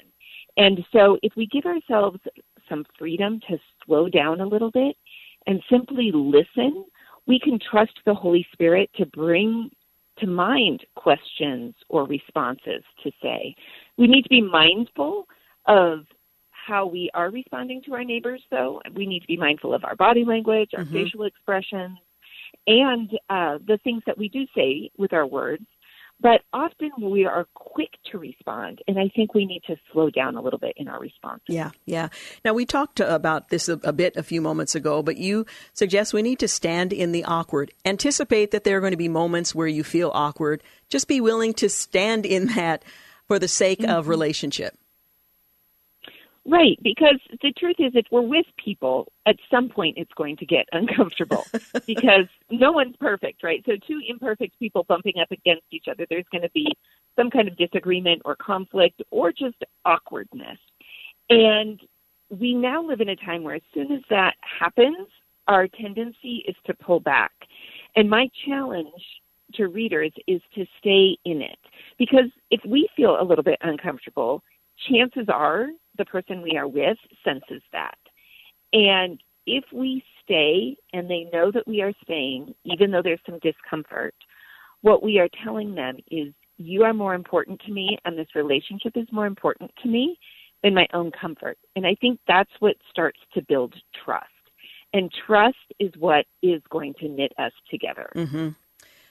[0.57, 2.19] And so if we give ourselves
[2.69, 4.97] some freedom to slow down a little bit
[5.47, 6.85] and simply listen,
[7.29, 9.71] we can trust the Holy Spirit to bring
[10.19, 13.55] to mind questions or responses to say.
[13.97, 15.27] We need to be mindful
[15.67, 16.01] of
[16.51, 18.81] how we are responding to our neighbors, though.
[18.95, 20.93] We need to be mindful of our body language, our mm-hmm.
[20.93, 21.99] facial expressions,
[22.67, 25.67] and uh, the things that we do say with our words
[26.21, 30.37] but often we are quick to respond, and I think we need to slow down
[30.37, 31.43] a little bit in our response.
[31.49, 32.09] Yeah, yeah.
[32.45, 36.13] Now, we talked about this a, a, bit a few moments ago, but you suggest
[36.13, 37.71] we need to stand in the awkward.
[37.85, 40.63] Anticipate that there are going to be moments where you feel awkward.
[40.89, 42.85] Just be willing to stand in that
[43.27, 43.91] for the sake mm-hmm.
[43.91, 44.77] of relationship.
[46.47, 50.47] Right, because the truth is, if we're with people, at some point it's going to
[50.47, 51.45] get uncomfortable
[51.87, 53.63] because no one's perfect, right?
[53.67, 56.67] So, two imperfect people bumping up against each other, there's going to be
[57.17, 60.59] some kind of disagreement or conflict or just awkwardness.
[61.29, 61.81] And
[62.31, 65.09] we now live in a time where as soon as that happens,
[65.49, 67.33] our tendency is to pull back.
[67.97, 69.03] And my challenge
[69.55, 71.59] to readers is to stay in it
[71.99, 74.43] because if we feel a little bit uncomfortable,
[74.91, 77.99] chances are the person we are with senses that.
[78.73, 83.39] And if we stay and they know that we are staying, even though there's some
[83.41, 84.15] discomfort,
[84.83, 88.97] what we are telling them is, you are more important to me and this relationship
[88.97, 90.19] is more important to me
[90.63, 91.57] than my own comfort.
[91.77, 93.75] And I think that's what starts to build
[94.05, 94.27] trust.
[94.93, 98.11] And trust is what is going to knit us together.
[98.15, 98.49] Mm-hmm.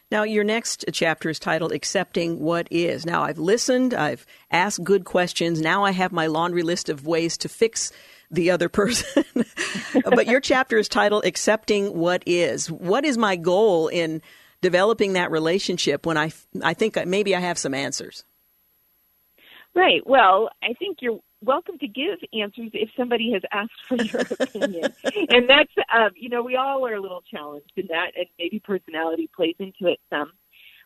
[0.10, 3.06] Now, your next chapter is titled Accepting What Is.
[3.06, 5.60] Now, I've listened, I've asked good questions.
[5.60, 7.92] Now I have my laundry list of ways to fix
[8.32, 9.24] the other person.
[10.06, 12.72] but your chapter is titled Accepting What Is.
[12.72, 14.22] What is my goal in
[14.62, 16.32] developing that relationship when I,
[16.64, 18.24] I think maybe I have some answers?
[19.76, 20.02] Right.
[20.08, 24.94] Well, I think you're welcome to give answers if somebody has asked for your opinion.
[25.30, 28.60] and that's, um, you know, we all are a little challenged in that, and maybe
[28.60, 30.32] personality plays into it some.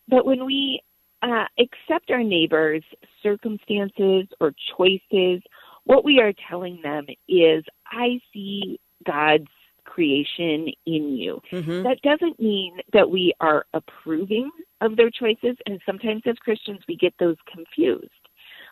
[0.08, 0.82] But when we
[1.22, 2.84] uh, accept our neighbors'
[3.24, 5.41] circumstances or choices,
[5.86, 9.47] what we are telling them is, I see God's
[9.84, 11.41] creation in you.
[11.52, 11.84] Mm-hmm.
[11.84, 14.49] That doesn't mean that we are approving
[14.80, 18.10] of their choices, and sometimes as Christians we get those confused.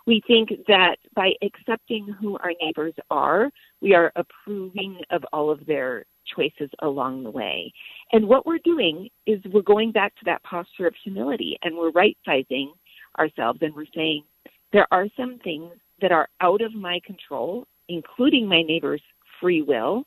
[0.10, 5.64] We think that by accepting who our neighbors are, we are approving of all of
[5.68, 6.04] their
[6.36, 7.72] choices along the way.
[8.12, 11.92] And what we're doing is we're going back to that posture of humility and we're
[11.92, 12.74] right sizing
[13.20, 14.24] ourselves and we're saying,
[14.74, 19.04] there are some things that are out of my control, including my neighbor's
[19.40, 20.06] free will.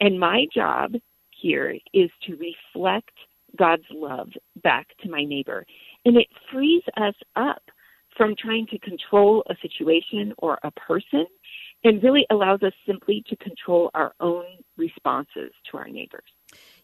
[0.00, 0.94] And my job
[1.30, 3.12] here is to reflect
[3.56, 4.30] God's love
[4.64, 5.64] back to my neighbor.
[6.04, 7.62] And it frees us up
[8.16, 11.26] from trying to control a situation or a person
[11.84, 14.44] and really allows us simply to control our own
[14.76, 16.24] responses to our neighbors.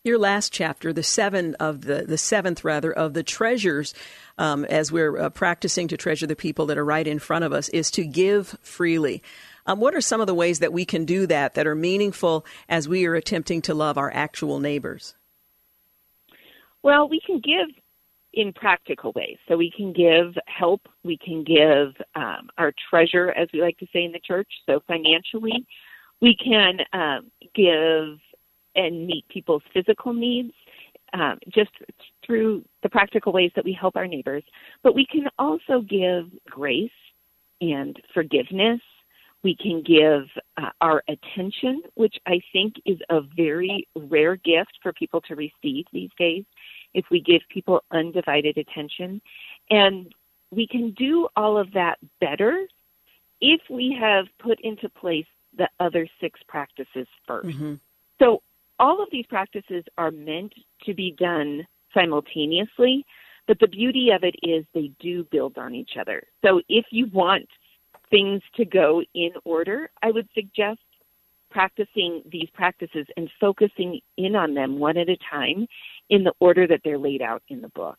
[0.05, 3.95] Your last chapter, the seven of the the seventh rather of the treasures,
[4.37, 7.53] um, as we're uh, practicing to treasure the people that are right in front of
[7.53, 9.23] us, is to give freely.
[9.65, 12.45] Um, what are some of the ways that we can do that that are meaningful
[12.69, 15.15] as we are attempting to love our actual neighbors?
[16.83, 17.82] Well, we can give
[18.35, 19.37] in practical ways.
[19.49, 23.87] So we can give help, we can give um, our treasure, as we like to
[23.93, 24.49] say in the church.
[24.67, 25.67] So financially,
[26.21, 28.19] we can um, give
[28.75, 30.53] and meet people's physical needs.
[31.15, 31.71] Um, just
[32.25, 34.43] through the practical ways that we help our neighbors,
[34.83, 36.91] but we can also give grace
[37.61, 38.81] and forgiveness.
[39.45, 40.23] We can give
[40.57, 45.85] uh, our attention, which I think is a very rare gift for people to receive
[45.93, 46.45] these days
[46.95, 49.21] if we give people undivided attention.
[49.71, 50.13] And
[50.51, 52.67] we can do all of that better
[53.41, 55.27] if we have put into place
[55.57, 57.75] the other six practices 1st mm-hmm.
[58.21, 58.43] So
[58.79, 60.53] all of these practices are meant
[60.85, 63.05] to be done simultaneously,
[63.47, 66.23] but the beauty of it is they do build on each other.
[66.45, 67.49] So if you want
[68.11, 70.81] things to go in order, I would suggest
[71.51, 75.67] practicing these practices and focusing in on them one at a time
[76.13, 77.97] in the order that they're laid out in the book.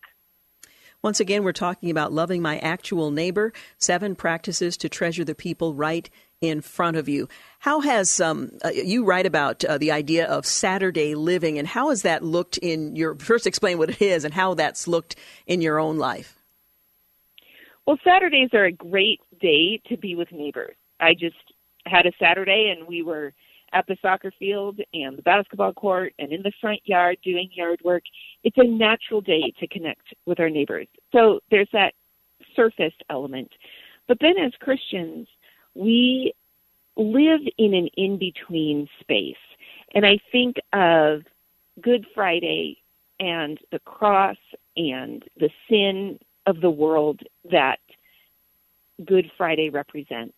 [1.02, 5.74] Once again, we're talking about loving my actual neighbor, seven practices to treasure the people
[5.74, 7.28] right in front of you.
[7.58, 11.90] How has um, uh, you write about uh, the idea of Saturday living, and how
[11.90, 13.16] has that looked in your?
[13.16, 15.16] First, explain what it is and how that's looked
[15.48, 16.38] in your own life.
[17.88, 20.76] Well, Saturdays are a great day to be with neighbors.
[21.00, 21.36] I just
[21.86, 23.34] had a Saturday, and we were
[23.74, 27.80] at the soccer field and the basketball court and in the front yard doing yard
[27.84, 28.04] work.
[28.44, 30.88] It's a natural day to connect with our neighbors.
[31.12, 31.94] So there's that
[32.56, 33.52] surface element.
[34.08, 35.28] But then as Christians,
[35.76, 36.34] we
[36.96, 39.36] live in an in between space.
[39.96, 41.22] And I think of
[41.82, 42.78] Good Friday
[43.20, 44.38] and the cross
[44.78, 47.22] and the sin of the world
[47.52, 47.80] that
[49.04, 50.36] Good Friday represents.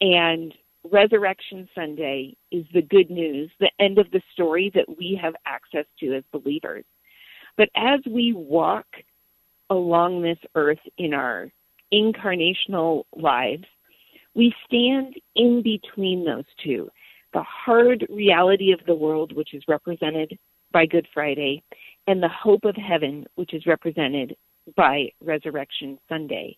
[0.00, 0.54] And
[0.90, 5.86] Resurrection Sunday is the good news, the end of the story that we have access
[6.00, 6.84] to as believers.
[7.56, 8.86] But as we walk
[9.70, 11.50] along this earth in our
[11.92, 13.64] incarnational lives,
[14.34, 16.90] we stand in between those two
[17.32, 20.38] the hard reality of the world, which is represented
[20.70, 21.62] by Good Friday,
[22.06, 24.36] and the hope of heaven, which is represented
[24.76, 26.56] by Resurrection Sunday.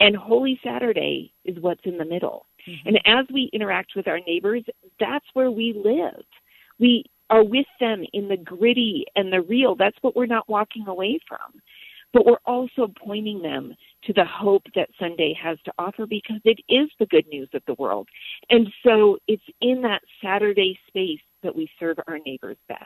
[0.00, 2.46] And Holy Saturday is what's in the middle.
[2.66, 2.88] Mm-hmm.
[2.88, 4.64] And as we interact with our neighbors,
[4.98, 6.24] that's where we live.
[6.78, 9.74] We are with them in the gritty and the real.
[9.74, 11.60] That's what we're not walking away from.
[12.12, 16.60] But we're also pointing them to the hope that Sunday has to offer because it
[16.68, 18.08] is the good news of the world.
[18.48, 22.82] And so it's in that Saturday space that we serve our neighbors best.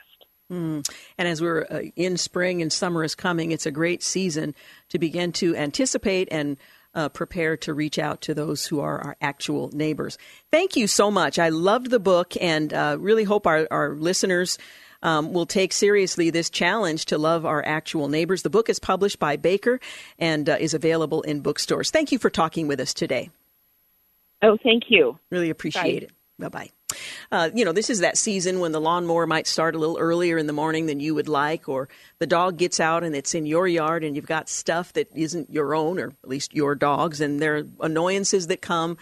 [0.51, 0.89] Mm.
[1.17, 4.55] And as we're uh, in spring and summer is coming, it's a great season
[4.89, 6.57] to begin to anticipate and
[6.95, 10.19] uh, prepare to reach out to those who are our actual neighbors.
[10.51, 11.39] Thank you so much.
[11.39, 14.59] I loved the book and uh, really hope our, our listeners.
[15.03, 18.43] Um, will take seriously this challenge to love our actual neighbors.
[18.43, 19.81] The book is published by Baker
[20.19, 21.91] and uh, is available in bookstores.
[21.91, 23.31] Thank you for talking with us today.
[24.43, 25.19] Oh, thank you.
[25.31, 26.07] Really appreciate Bye.
[26.09, 26.11] it.
[26.41, 26.71] Bye bye.
[27.31, 30.39] Uh, you know, this is that season when the lawnmower might start a little earlier
[30.39, 31.89] in the morning than you would like, or
[32.19, 35.51] the dog gets out and it's in your yard and you've got stuff that isn't
[35.51, 38.99] your own, or at least your dog's, and there are annoyances that come.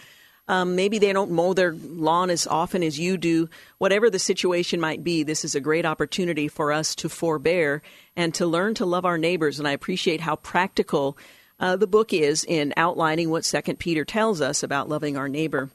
[0.47, 3.49] Um, maybe they don't mow their lawn as often as you do.
[3.77, 7.83] Whatever the situation might be, this is a great opportunity for us to forbear
[8.15, 9.59] and to learn to love our neighbors.
[9.59, 11.17] And I appreciate how practical
[11.59, 15.69] uh, the book is in outlining what Second Peter tells us about loving our neighbor.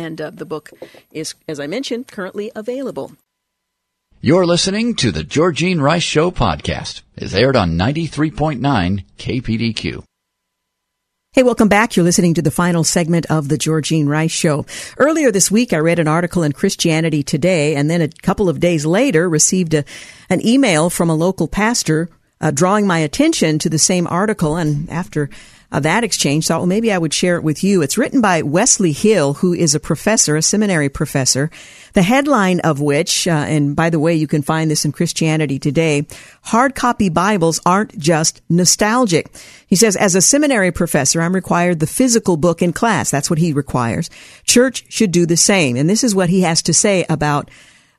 [0.00, 0.70] And uh, the book
[1.12, 3.12] is, as I mentioned, currently available.
[4.22, 7.02] You're listening to the Georgene Rice Show podcast.
[7.16, 10.02] It's aired on 93.9 KPDQ.
[11.32, 11.96] Hey, welcome back.
[11.96, 14.64] You're listening to the final segment of the Georgene Rice Show.
[14.96, 18.58] Earlier this week, I read an article in Christianity Today, and then a couple of
[18.58, 19.84] days later, received a,
[20.30, 22.08] an email from a local pastor
[22.40, 24.56] uh, drawing my attention to the same article.
[24.56, 25.28] And after
[25.72, 27.82] uh, that exchange, thought, well, maybe I would share it with you.
[27.82, 31.50] It's written by Wesley Hill, who is a professor, a seminary professor,
[31.92, 35.58] the headline of which, uh, and by the way, you can find this in Christianity
[35.58, 36.06] Today,
[36.42, 39.30] hard copy Bibles aren't just nostalgic.
[39.66, 43.10] He says, as a seminary professor, I'm required the physical book in class.
[43.10, 44.10] That's what he requires.
[44.44, 45.76] Church should do the same.
[45.76, 47.50] And this is what he has to say about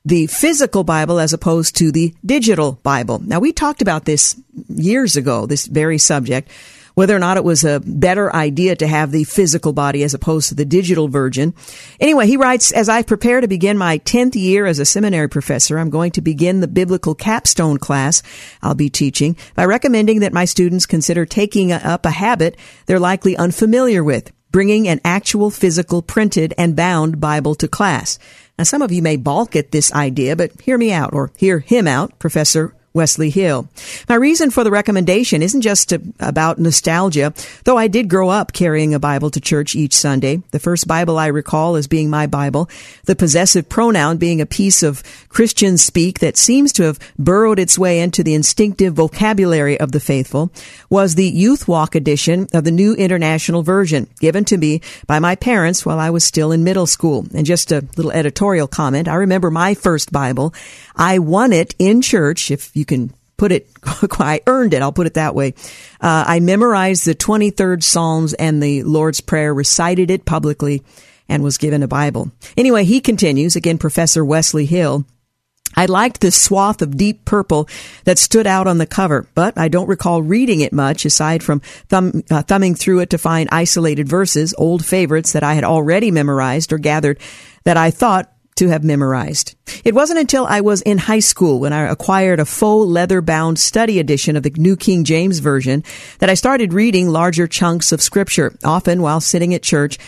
[0.04, 3.20] the physical Bible as opposed to the digital Bible.
[3.20, 4.36] Now, we talked about this
[4.68, 6.50] years ago, this very subject
[6.94, 10.48] whether or not it was a better idea to have the physical body as opposed
[10.48, 11.54] to the digital version.
[12.00, 15.78] Anyway, he writes, as I prepare to begin my 10th year as a seminary professor,
[15.78, 18.22] I'm going to begin the biblical capstone class
[18.62, 22.56] I'll be teaching by recommending that my students consider taking up a habit
[22.86, 28.18] they're likely unfamiliar with, bringing an actual physical printed and bound Bible to class.
[28.58, 31.60] Now, some of you may balk at this idea, but hear me out or hear
[31.60, 33.68] him out, Professor Wesley Hill.
[34.08, 37.32] My reason for the recommendation isn't just to, about nostalgia,
[37.64, 40.42] though I did grow up carrying a Bible to church each Sunday.
[40.50, 42.68] The first Bible I recall as being my Bible,
[43.04, 47.78] the possessive pronoun being a piece of Christian speak that seems to have burrowed its
[47.78, 50.50] way into the instinctive vocabulary of the faithful,
[50.90, 55.34] was the Youth Walk edition of the New International Version, given to me by my
[55.34, 57.26] parents while I was still in middle school.
[57.34, 60.54] And just a little editorial comment, I remember my first Bible.
[60.94, 63.68] I won it in church, if you can put it,
[64.20, 65.54] I earned it, I'll put it that way.
[66.00, 70.82] Uh, I memorized the 23rd Psalms and the Lord's Prayer, recited it publicly,
[71.28, 72.30] and was given a Bible.
[72.56, 75.04] Anyway, he continues, again, Professor Wesley Hill.
[75.74, 77.68] I liked the swath of deep purple
[78.04, 81.60] that stood out on the cover, but I don't recall reading it much aside from
[81.88, 86.10] thumb, uh, thumbing through it to find isolated verses, old favorites that I had already
[86.10, 87.18] memorized or gathered
[87.64, 89.54] that I thought to have memorized.
[89.84, 93.58] It wasn't until I was in high school when I acquired a faux leather bound
[93.58, 95.84] study edition of the New King James Version
[96.18, 99.98] that I started reading larger chunks of scripture, often while sitting at church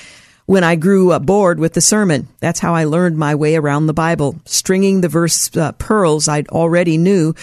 [0.47, 2.29] when I grew bored with the sermon.
[2.41, 6.49] That's how I learned my way around the Bible, stringing the verse uh, pearls I'd
[6.49, 7.35] already knew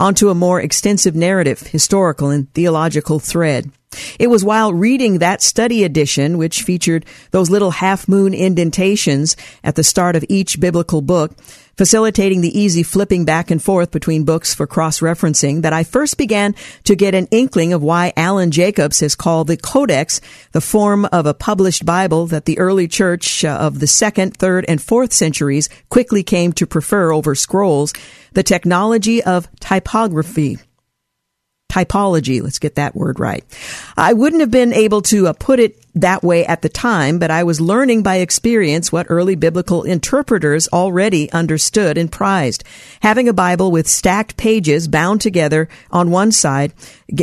[0.00, 3.70] onto a more extensive narrative, historical and theological thread.
[4.18, 9.74] It was while reading that study edition, which featured those little half moon indentations at
[9.74, 11.36] the start of each biblical book,
[11.80, 16.54] facilitating the easy flipping back and forth between books for cross-referencing, that I first began
[16.84, 20.20] to get an inkling of why Alan Jacobs has called the Codex
[20.52, 24.66] the form of a published Bible that the early church uh, of the second, third,
[24.68, 27.94] and fourth centuries quickly came to prefer over scrolls,
[28.34, 30.58] the technology of typography
[31.70, 32.42] typology.
[32.42, 33.44] Let's get that word right.
[33.96, 37.30] I wouldn't have been able to uh, put it that way at the time, but
[37.30, 42.64] I was learning by experience what early biblical interpreters already understood and prized.
[43.00, 46.72] Having a Bible with stacked pages bound together on one side,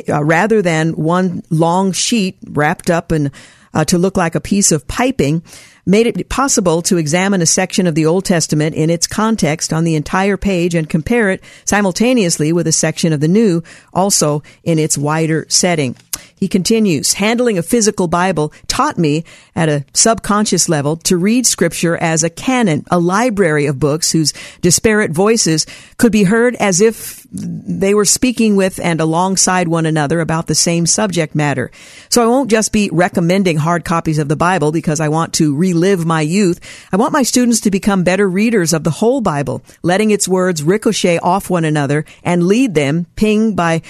[0.10, 3.32] uh, rather than one long sheet wrapped up and
[3.74, 5.44] uh, to look like a piece of piping,
[5.88, 9.86] made it possible to examine a section of the Old Testament in its context on
[9.86, 14.78] the entire page and compare it simultaneously with a section of the New, also in
[14.78, 15.96] its wider setting.
[16.36, 19.24] He continues, handling a physical Bible taught me
[19.56, 24.34] at a subconscious level to read scripture as a canon, a library of books whose
[24.62, 25.66] disparate voices
[25.98, 30.56] could be heard as if they were speaking with and alongside one another about the
[30.56, 31.72] same subject matter.
[32.10, 35.56] So I won't just be recommending hard copies of the Bible because I want to
[35.56, 36.60] relive my youth.
[36.92, 40.64] I want my students to become better readers of the whole Bible, letting its words
[40.64, 43.82] ricochet off one another and lead them, ping by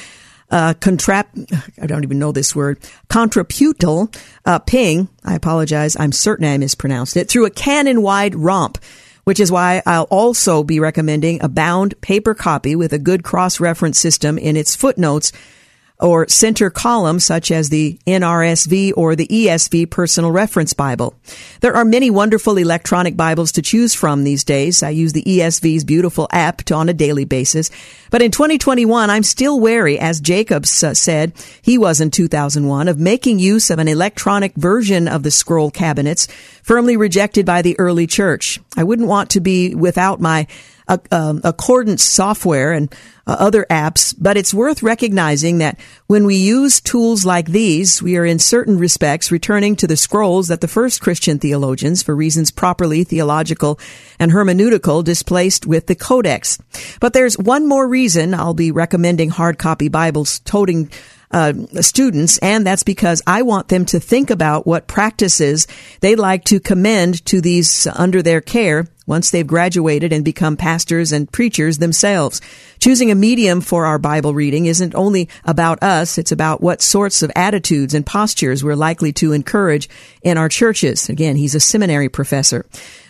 [0.50, 1.26] uh, contrap,
[1.82, 2.80] I don't even know this word,
[3.10, 4.12] contrapuntal
[4.46, 8.78] uh, ping, I apologize, I'm certain I mispronounced it, through a canon wide romp
[9.28, 13.60] which is why I'll also be recommending a bound paper copy with a good cross
[13.60, 15.34] reference system in its footnotes
[16.00, 21.16] or center column such as the NRSV or the ESV Personal Reference Bible.
[21.62, 24.84] There are many wonderful electronic Bibles to choose from these days.
[24.84, 27.72] I use the ESV's beautiful app to, on a daily basis.
[28.12, 33.00] But in 2021, I'm still wary, as Jacobs uh, said he was in 2001, of
[33.00, 36.28] making use of an electronic version of the scroll cabinets
[36.62, 38.60] firmly rejected by the early church.
[38.76, 40.48] I wouldn't want to be without my
[40.88, 42.94] uh, accordance software and
[43.28, 45.78] uh, other apps, but it's worth recognizing that
[46.08, 50.48] when we use tools like these, we are in certain respects returning to the scrolls
[50.48, 53.80] that the first Christian theologians, for reasons properly theological
[54.18, 56.58] and hermeneutical, displaced with the Codex.
[57.02, 60.90] But there's one more reason I'll be recommending hard copy Bibles toting
[61.32, 65.68] uh, students, and that's because I want them to think about what practices
[66.00, 71.12] they'd like to commend to these under their care once they've graduated and become pastors
[71.12, 72.42] and preachers themselves.
[72.80, 77.24] Choosing a medium for our Bible reading isn't only about us, it's about what sorts
[77.24, 79.90] of attitudes and postures we're likely to encourage
[80.22, 81.10] in our churches.
[81.10, 82.66] Again, he's a seminary professor.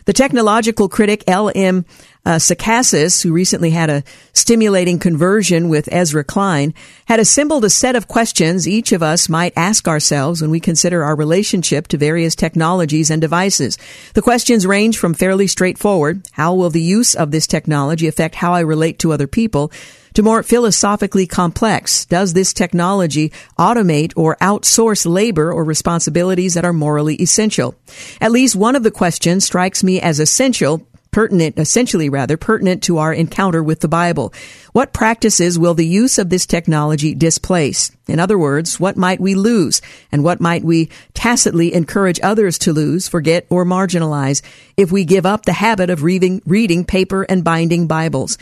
[0.07, 1.83] The technological critic L.M.
[2.25, 6.73] Uh, who recently had a stimulating conversion with Ezra Klein,
[7.07, 11.03] had assembled a set of questions each of us might ask ourselves when we consider
[11.03, 13.77] our relationship to various technologies and devices.
[14.13, 18.53] The questions range from fairly straightforward, how will the use of this technology affect how
[18.53, 19.73] I relate to other people,
[20.17, 26.73] to more philosophically complex, does this technology automate or outsource labor or responsibilities that are
[26.73, 27.75] morally essential?
[28.19, 32.97] At least one of the questions strikes me as essential pertinent, essentially rather, pertinent to
[32.97, 34.33] our encounter with the Bible.
[34.73, 37.91] What practices will the use of this technology displace?
[38.07, 39.83] In other words, what might we lose?
[40.11, 44.41] And what might we tacitly encourage others to lose, forget, or marginalize
[44.77, 48.39] if we give up the habit of reading, reading paper and binding Bibles?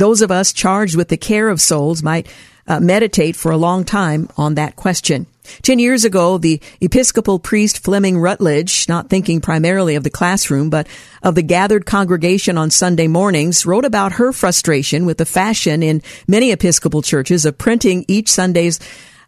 [0.00, 2.26] Those of us charged with the care of souls might
[2.66, 5.26] uh, meditate for a long time on that question.
[5.60, 10.86] Ten years ago, the Episcopal priest Fleming Rutledge, not thinking primarily of the classroom, but
[11.22, 16.00] of the gathered congregation on Sunday mornings, wrote about her frustration with the fashion in
[16.26, 18.80] many Episcopal churches of printing each Sunday's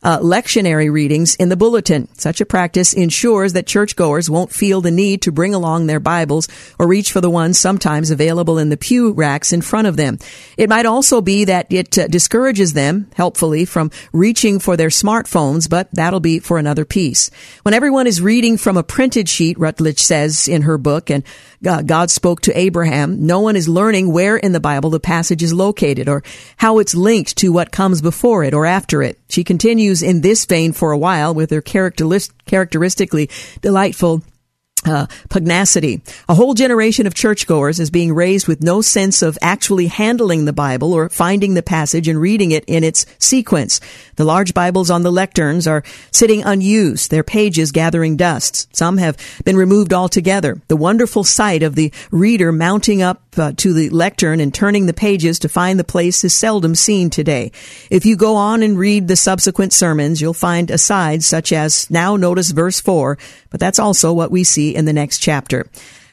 [0.03, 2.09] uh, lectionary readings in the bulletin.
[2.15, 6.49] Such a practice ensures that churchgoers won't feel the need to bring along their Bibles
[6.79, 10.19] or reach for the ones sometimes available in the pew racks in front of them.
[10.57, 15.69] It might also be that it uh, discourages them, helpfully, from reaching for their smartphones,
[15.69, 17.31] but that'll be for another piece.
[17.63, 21.25] When everyone is reading from a printed sheet, Rutledge says in her book, and
[21.67, 23.27] Uh, God spoke to Abraham.
[23.27, 26.23] No one is learning where in the Bible the passage is located or
[26.57, 29.19] how it's linked to what comes before it or after it.
[29.29, 33.31] She continues in this vein for a while with her characteristically
[33.61, 34.23] delightful
[34.85, 36.01] uh, pugnacity.
[36.29, 40.53] A whole generation of churchgoers is being raised with no sense of actually handling the
[40.53, 43.81] Bible or finding the passage and reading it in its sequence.
[44.17, 48.75] The large Bibles on the lecterns are sitting unused, their pages gathering dust.
[48.75, 50.61] Some have been removed altogether.
[50.69, 54.93] The wonderful sight of the reader mounting up uh, to the lectern and turning the
[54.93, 57.53] pages to find the place is seldom seen today.
[57.91, 62.17] If you go on and read the subsequent sermons, you'll find asides such as, now
[62.17, 63.17] notice verse 4,
[63.51, 65.67] but that's also what we see in the next chapter.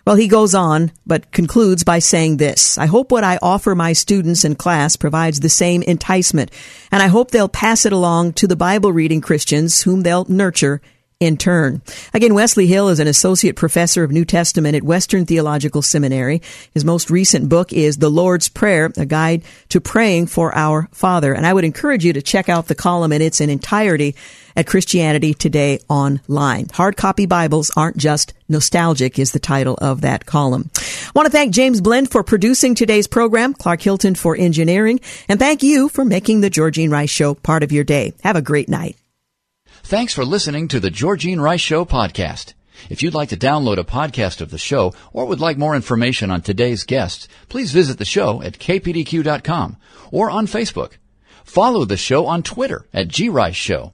[0.05, 2.77] Well, he goes on, but concludes by saying this.
[2.77, 6.51] I hope what I offer my students in class provides the same enticement,
[6.91, 10.81] and I hope they'll pass it along to the Bible reading Christians whom they'll nurture
[11.19, 11.81] in turn.
[12.13, 16.41] Again, Wesley Hill is an associate professor of New Testament at Western Theological Seminary.
[16.73, 21.33] His most recent book is The Lord's Prayer, a guide to praying for our Father.
[21.33, 24.15] And I would encourage you to check out the column in its entirety
[24.55, 26.67] at Christianity Today online.
[26.73, 30.69] Hard copy Bibles aren't just nostalgic is the title of that column.
[30.75, 35.39] I want to thank James Blend for producing today's program, Clark Hilton for engineering, and
[35.39, 38.13] thank you for making the Georgene Rice Show part of your day.
[38.23, 38.95] Have a great night.
[39.83, 42.53] Thanks for listening to the Georgene Rice Show podcast.
[42.89, 46.31] If you'd like to download a podcast of the show or would like more information
[46.31, 49.77] on today's guests, please visit the show at kpdq.com
[50.11, 50.93] or on Facebook.
[51.43, 53.93] Follow the show on Twitter at grice show